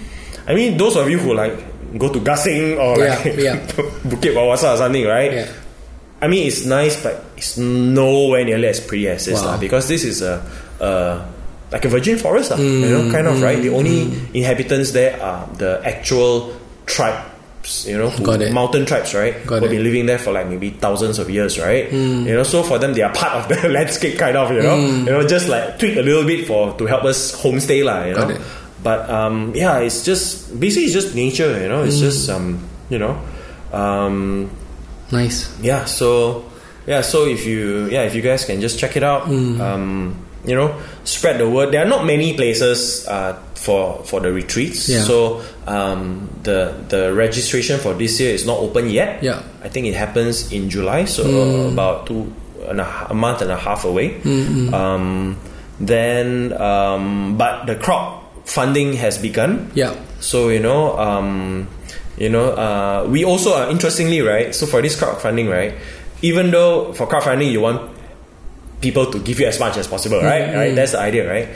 [0.47, 1.55] I mean, those of you who like
[1.97, 3.57] go to Gasing or Yeah, like yeah.
[4.07, 5.31] Bukit Wawasan or something, right?
[5.33, 5.47] Yeah.
[6.21, 9.53] I mean, it's nice, but it's nowhere nearly as pretty as this Wow.
[9.53, 9.57] lah.
[9.57, 10.41] Because this is a,
[10.81, 11.21] uh,
[11.71, 12.57] like a virgin forest lah.
[12.57, 13.61] you Mm, know, kind of right.
[13.61, 17.85] The only inhabitants there are the actual tribes.
[17.85, 18.09] You know,
[18.53, 19.35] mountain tribes, right?
[19.45, 19.75] Got Who've it.
[19.75, 21.91] been living there for like maybe thousands of years, right?
[21.91, 24.49] You know, so for them, they are part of the landscape, kind of.
[24.55, 27.83] You know, you know, just like tweak a little bit for to help us homestay
[27.83, 28.05] lah.
[28.07, 28.41] You Got know, it.
[28.87, 31.51] But um, yeah, it's just basically it's just nature.
[31.59, 33.19] You know, it's just um, you know,
[33.75, 34.47] um,
[35.11, 35.47] Nice.
[35.63, 36.43] yeah so
[36.87, 39.59] yeah so if you yeah if you guys can just check it out Mm.
[39.59, 40.15] um,
[40.47, 44.87] you know spread the word there are not many places uh, for for the retreats
[44.91, 45.03] Yeah.
[45.03, 49.43] so um, the the registration for this year is not open yet Yeah.
[49.63, 51.71] I think it happens in July so Mm.
[51.75, 52.27] about two
[52.67, 54.73] and a, a month and a half away Mm-hmm.
[54.75, 55.35] um,
[55.79, 58.16] then um, but the crowd
[58.47, 59.91] funding has begun Yeah.
[60.23, 61.67] so you know, um,
[62.17, 64.55] you know, uh, we also are interestingly right.
[64.55, 65.75] So for this crowdfunding, right,
[66.23, 67.91] even though for crowdfunding you want
[68.81, 70.53] people to give you as much as possible, right?
[70.55, 71.49] Right, that's the idea, right?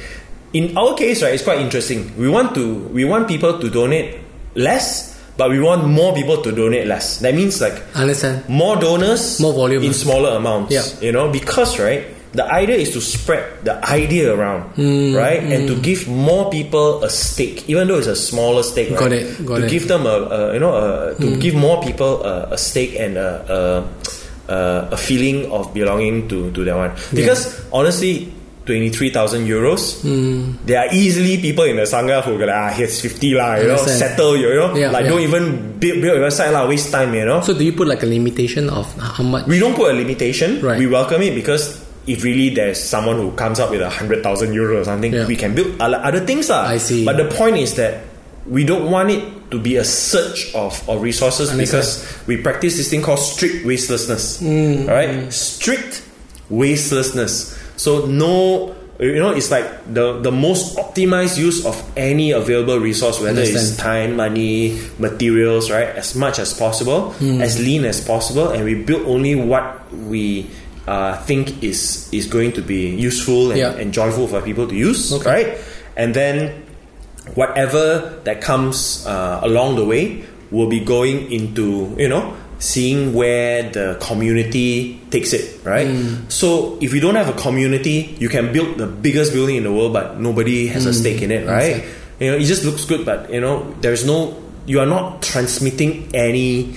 [0.53, 2.11] in our case, right, it's quite interesting.
[2.19, 4.19] We want to we want people to donate
[4.53, 7.19] less, but we want more people to donate less.
[7.23, 8.49] That means like I Understand?
[8.51, 9.81] more donors, More volume.
[9.81, 10.73] in smaller amounts.
[10.75, 10.83] Yeah.
[10.99, 12.03] You know, because right,
[12.34, 17.03] the idea is to spread the idea around, Mm, right, and to give more people
[17.03, 18.91] a stake, even though it's a smaller stake.
[18.91, 18.99] Right?
[18.99, 19.67] Got it, got to it.
[19.67, 19.69] Mm.
[19.69, 23.17] give them a, a you know a, to give more people a, a stake and
[23.17, 23.84] a,
[24.47, 26.91] a, feeling of belonging to to that one.
[27.13, 28.32] Because honestly.
[28.61, 30.05] 23,000 euros.
[30.05, 30.53] Mm.
[30.65, 33.67] There are easily people in the Sangha who go, like, ah, here's 50 lah, you
[33.67, 35.09] know, settle, you know, Yeah, like yeah.
[35.09, 37.41] don't even build, build a website lah, waste time, you know.
[37.41, 39.47] So do you put like a limitation of how much?
[39.47, 40.61] We don't put a limitation.
[40.61, 40.77] Right.
[40.77, 44.53] We welcome it because if really there's someone who comes up with a hundred thousand
[44.53, 45.27] euro or something, Yeah.
[45.27, 46.49] we can build other other things.
[46.49, 46.65] lah.
[46.65, 47.05] I see.
[47.05, 48.03] But the point is that
[48.49, 49.21] we don't want it
[49.51, 54.41] to be a search of, of resources because we practice this thing called strict wastelessness.
[54.41, 55.31] Mm, all right?
[55.31, 56.01] Strict
[56.49, 57.57] wastelessness.
[57.77, 63.19] So no you know, it's like the, the most optimized use of any available resource,
[63.19, 65.87] whether it's time, money, materials, right?
[65.97, 67.41] As much as possible, Hmm.
[67.41, 70.45] as lean as possible, and we build only what we
[70.88, 73.71] uh, think is is going to be useful and, Yeah.
[73.77, 75.29] and joyful for people to use, Okay.
[75.29, 75.57] right?
[75.97, 76.63] And then
[77.36, 83.69] whatever that comes uh, along the way will be going into you know seeing where
[83.71, 85.88] the community takes it right
[86.29, 89.71] so if you don't have a community you can build the biggest building in the
[89.71, 91.86] world but nobody has a stake in it right
[92.19, 96.09] you know it just looks good but you know there's no you are not transmitting
[96.13, 96.75] any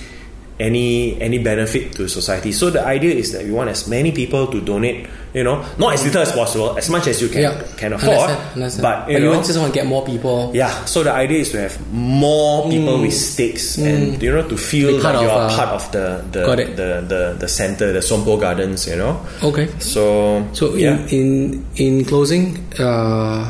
[0.59, 4.47] any any benefit to society so the idea is that we want as many people
[4.47, 7.61] to donate you know not as little as possible as much as you can yeah,
[7.75, 8.81] can afford Understand, understand.
[8.81, 10.51] but you you know just want to get more people.
[10.55, 14.55] yeah, so the idea is to have more people with stakes and you know to
[14.55, 15.01] feel Mm.
[15.01, 18.39] Part that you are uh, part of the the, the the the center, the Sompo
[18.39, 19.19] Gardens, you know.
[19.43, 19.67] Okay.
[19.79, 20.95] So So yeah.
[21.11, 23.43] in in in closing, uh,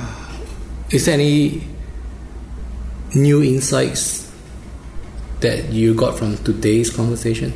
[0.90, 1.62] is there any
[3.14, 4.25] new insights
[5.42, 7.52] that you got from today's conversation?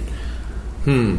[0.83, 1.17] Hmm,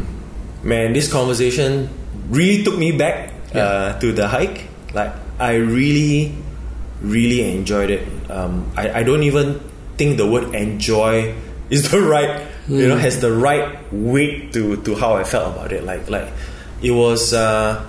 [0.63, 1.89] man, this conversation
[2.29, 4.67] really took me back uh, to the hike.
[4.93, 6.35] Like I really,
[7.01, 8.07] really enjoyed it.
[8.29, 9.59] Um, I, I don't even
[9.97, 11.35] think the word enjoy
[11.69, 15.71] is the right, you know, has the right weight to to how I felt about
[15.71, 15.83] it.
[15.83, 16.29] Like like
[16.81, 17.33] it was.
[17.33, 17.87] Uh,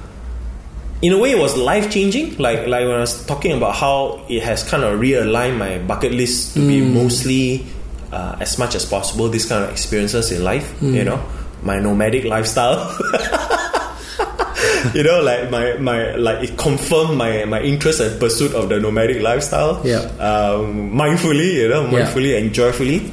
[1.03, 2.39] in a way, it was life changing.
[2.39, 6.13] Like like when I was talking about how it has kind of realigned my bucket
[6.13, 7.67] list to be mostly,
[8.13, 10.71] uh, as much as possible, these kind of experiences in life.
[10.83, 11.19] You know,
[11.63, 12.93] my nomadic lifestyle.
[14.95, 18.79] you know, like my my like it confirmed my my interest and pursuit of the
[18.81, 19.81] nomadic lifestyle.
[19.85, 20.01] Yeah.
[20.21, 22.05] Um, mindfully, you know, Yeah.
[22.07, 23.11] mindfully and joyfully,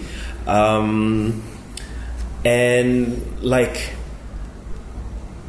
[0.47, 1.41] um,
[2.45, 3.93] and like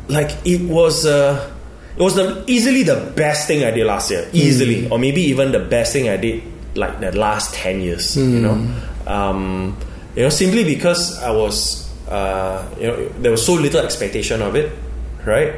[0.08, 1.50] like it was uh,
[1.96, 5.52] it was the easily the best thing I did last year, easily, or maybe even
[5.52, 6.42] the best thing I did
[6.74, 8.16] like the last ten years.
[8.16, 8.54] You know,
[9.10, 9.76] um,
[10.14, 14.54] you know, simply because I was uh, you know there was so little expectation of
[14.54, 14.70] it,
[15.26, 15.54] right?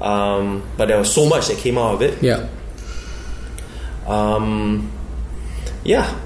[0.00, 2.44] Um, but there was so much that came out of it Yeah.
[4.06, 4.90] um,
[5.84, 6.18] yeah,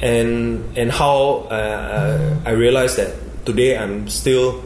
[0.00, 3.14] and and how uh, I realized that
[3.44, 4.62] today I'm still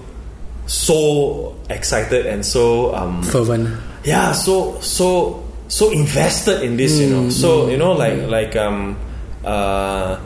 [0.66, 3.68] so excited and so um, Fervent.
[4.04, 7.28] yeah, so so so invested in this, you know.
[7.30, 8.96] So you know, like like um,
[9.44, 10.18] uh,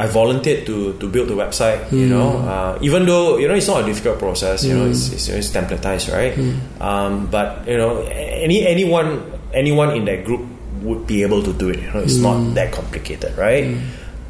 [0.00, 1.92] I volunteered to to build the website.
[1.92, 4.64] You know, uh, even though you know it's not a difficult process.
[4.64, 6.32] You know, it's, it's it's templatized, right?
[6.80, 9.20] Um, but you know, any anyone
[9.52, 10.40] anyone in that group
[10.80, 11.84] would be able to do it.
[11.84, 13.76] You know, it's not that complicated, right?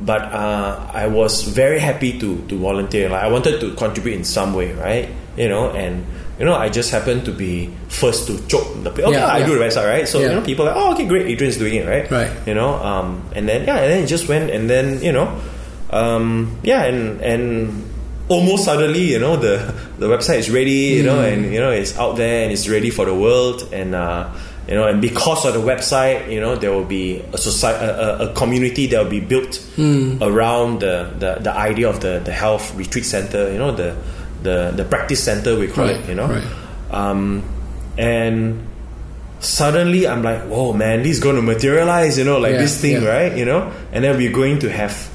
[0.01, 3.07] But uh, I was very happy to to volunteer.
[3.13, 5.07] Like I wanted to contribute in some way, right?
[5.39, 6.03] You know, and
[6.41, 9.07] you know, I just happened to be first to choke the place.
[9.07, 9.47] Okay, Yeah, I yeah.
[9.47, 10.09] do the website, right?
[10.09, 10.33] So Yeah.
[10.33, 12.09] you know, people are like, oh, okay, great, Adrian's doing it, right?
[12.11, 12.33] Right.
[12.49, 15.29] You know, um, and then yeah, and then it just went, and then you know,
[15.91, 17.91] um, yeah, and and
[18.29, 21.99] almost suddenly, you know, the the website is ready, you know, and you know, it's
[21.99, 24.31] out there and it's ready for the world, and uh,
[24.69, 28.31] you know, and because of the website, you know, there will be a society, a,
[28.31, 29.59] a, community that will be built
[30.23, 33.97] around the, the the idea of the the health retreat center, you know, the
[34.43, 36.45] the the practice center we call Right, it, you know, right.
[36.93, 37.43] um,
[37.99, 38.67] and
[39.41, 42.81] suddenly I'm like, whoa, man, this is going to materialize, you know, like Yeah, this
[42.81, 43.09] thing, yeah.
[43.09, 43.37] right?
[43.37, 45.11] You know, and then we're going to have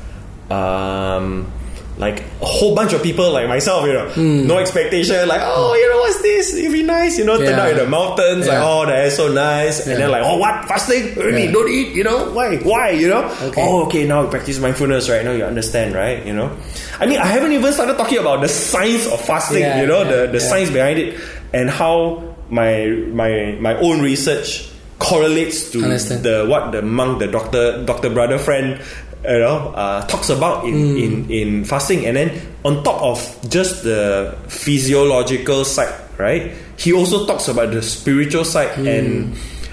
[0.49, 1.51] um,
[1.97, 4.47] like a whole bunch of people like myself, you know, Hmm.
[4.47, 6.53] no expectation, like, oh, you know, what's this?
[6.53, 7.61] It'd be nice, you know, turn Yeah.
[7.63, 8.67] out in the mountains, like, Yeah.
[8.67, 11.15] oh, that is so nice, and then like, oh, what fasting?
[11.15, 11.45] Really?
[11.45, 11.51] Yeah.
[11.53, 12.25] Don't eat, you know?
[12.35, 12.57] Why?
[12.57, 12.89] Why?
[12.91, 13.31] You know?
[13.47, 13.63] Okay.
[13.63, 15.23] Oh, okay, now practice mindfulness, right?
[15.23, 16.19] Now you understand, right?
[16.25, 16.51] You know,
[16.99, 20.03] I mean, I haven't even started talking about the science of fasting, Yeah, you know,
[20.03, 20.49] yeah, the the yeah.
[20.49, 21.15] science behind it,
[21.53, 22.21] and how
[22.51, 24.67] my my my own research
[24.99, 28.79] correlates to the what the monk, the doctor, doctor brother friend,
[29.27, 30.97] you know, uh, talks about in, Hmm.
[30.97, 32.31] in in fasting, and then
[32.63, 33.17] on top of
[33.49, 36.51] just the physiological side, right?
[36.77, 38.87] He also talks about the spiritual side, Hmm.
[38.87, 39.07] and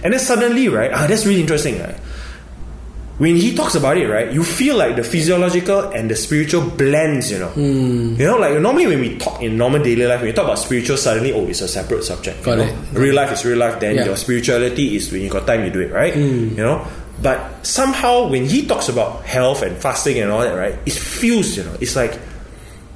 [0.05, 0.91] and then suddenly, right?
[0.93, 1.79] Ah, that's really interesting.
[1.79, 1.95] Right?
[3.19, 7.31] When he talks about it, right, you feel like the physiological and the spiritual blends,
[7.31, 7.49] you know.
[7.55, 8.17] Hmm.
[8.19, 10.59] You know, like normally when we talk in normal daily life, when you talk about
[10.59, 12.43] spiritual, suddenly, oh, it's a separate subject.
[12.43, 12.75] Got you it.
[12.75, 12.99] know?
[12.99, 14.07] Real life is real life, then Yeah.
[14.07, 16.17] your spirituality is when you got time, you do it, right?
[16.17, 16.83] You know?
[17.23, 21.57] But somehow when he talks about health and fasting and all that, right, it's fused,
[21.57, 21.77] you know.
[21.81, 22.19] It's like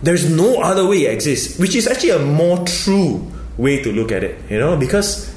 [0.03, 4.13] there's no other way it exists, which is actually a more true way to look
[4.13, 5.33] at it, you know, because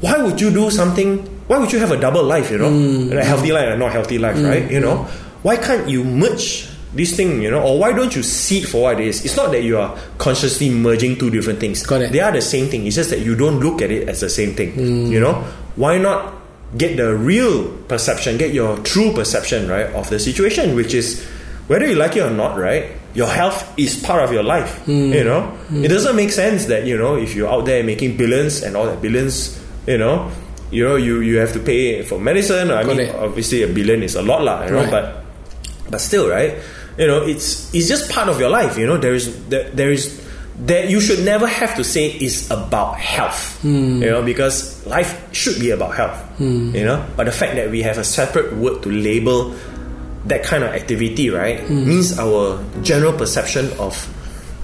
[0.00, 1.18] why would you do something?
[1.46, 3.16] Why would you have a double life, you know, mm.
[3.16, 4.48] a healthy life and not healthy life, mm.
[4.48, 4.70] right?
[4.70, 5.04] You know,
[5.42, 8.82] why can't you merge this thing, you know, or why don't you see it for
[8.82, 9.24] what it is?
[9.24, 11.84] It's not that you are consciously merging two different things.
[11.84, 12.86] They are the same thing.
[12.86, 14.72] It's just that you don't look at it as the same thing.
[14.72, 15.10] Mm.
[15.10, 15.34] You know,
[15.76, 16.41] why not
[16.76, 21.24] get the real perception, get your true perception, right, of the situation, which is
[21.68, 22.92] whether you like it or not, right?
[23.14, 24.78] Your health is part of your life.
[24.84, 25.12] Hmm.
[25.12, 25.84] You know, hmm.
[25.84, 28.86] it doesn't make sense that you know if you're out there making billions and all
[28.86, 30.30] that billions, you know,
[30.70, 32.70] you know you you have to pay for medicine.
[32.70, 33.14] I Got mean, it.
[33.14, 34.64] obviously a billion is a lot, lah.
[34.64, 34.90] You know, Right.
[34.90, 35.24] but
[35.90, 36.56] but still, right?
[36.96, 38.78] You know, it's it's just part of your life.
[38.78, 40.08] You know, there is there, there is
[40.66, 43.60] that you should never have to say is about health.
[43.62, 44.02] Hmm.
[44.02, 46.16] You know, because life should be about health.
[46.38, 46.74] Hmm.
[46.74, 49.54] You know, but the fact that we have a separate word to label
[50.26, 51.88] that kind of activity, right, hmm.
[51.88, 53.96] means our general perception of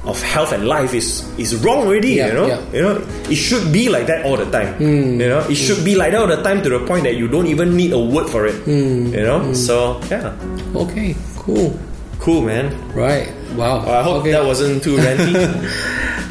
[0.05, 2.15] of health and life is is wrong already.
[2.15, 2.73] Yeah, you know, yeah.
[2.73, 2.95] you know,
[3.29, 4.81] it should be like that all the time.
[4.81, 7.29] You know, it should be like that all the time to the point that you
[7.29, 8.67] don't even need a word for it.
[8.67, 10.37] You know, so yeah,
[10.75, 11.77] Okay, cool.
[12.21, 12.71] cool, man.
[12.95, 13.33] Right.
[13.59, 13.81] Wow.
[13.81, 14.31] I hope okay.
[14.31, 15.35] that wasn't too ranty.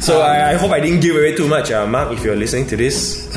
[0.00, 2.10] so I, I hope I didn't give away too much, uh, Mark.
[2.12, 3.28] If you're listening to this,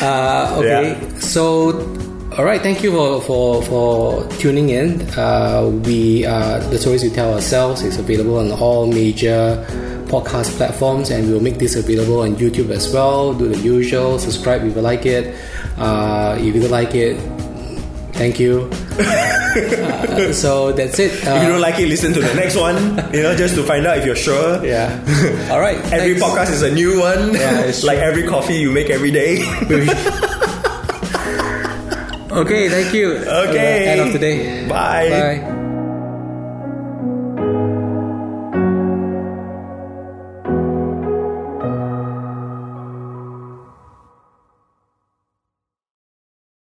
[0.00, 0.96] Uh, okay.
[0.96, 1.18] Yeah.
[1.18, 1.74] So,
[2.38, 2.62] all right.
[2.62, 5.02] Thank you for for, for tuning in.
[5.18, 9.66] Uh, we uh, the stories we tell ourselves is available on all major
[10.06, 13.34] podcast platforms, and we'll make this available on YouTube as well.
[13.34, 14.18] Do the usual.
[14.18, 15.34] Subscribe if you like it.
[15.76, 17.18] Uh, if you don't like it,
[18.18, 18.68] thank you.
[19.58, 21.10] Uh, so that's it.
[21.10, 22.76] if you Uh, don't like it, listen to the next one.
[23.12, 24.62] You know, just to find out if you're sure.
[24.64, 24.92] yeah.
[25.50, 25.78] All right.
[25.92, 26.22] Every thanks.
[26.22, 27.34] podcast is a new one.
[27.34, 29.42] Yeah, like every coffee you make every day.
[32.30, 32.68] Okay.
[32.68, 33.16] Thank you.
[33.16, 33.88] Okay.
[33.88, 34.68] Uh, end of today.
[34.68, 35.08] Bye.
[35.10, 35.57] Bye.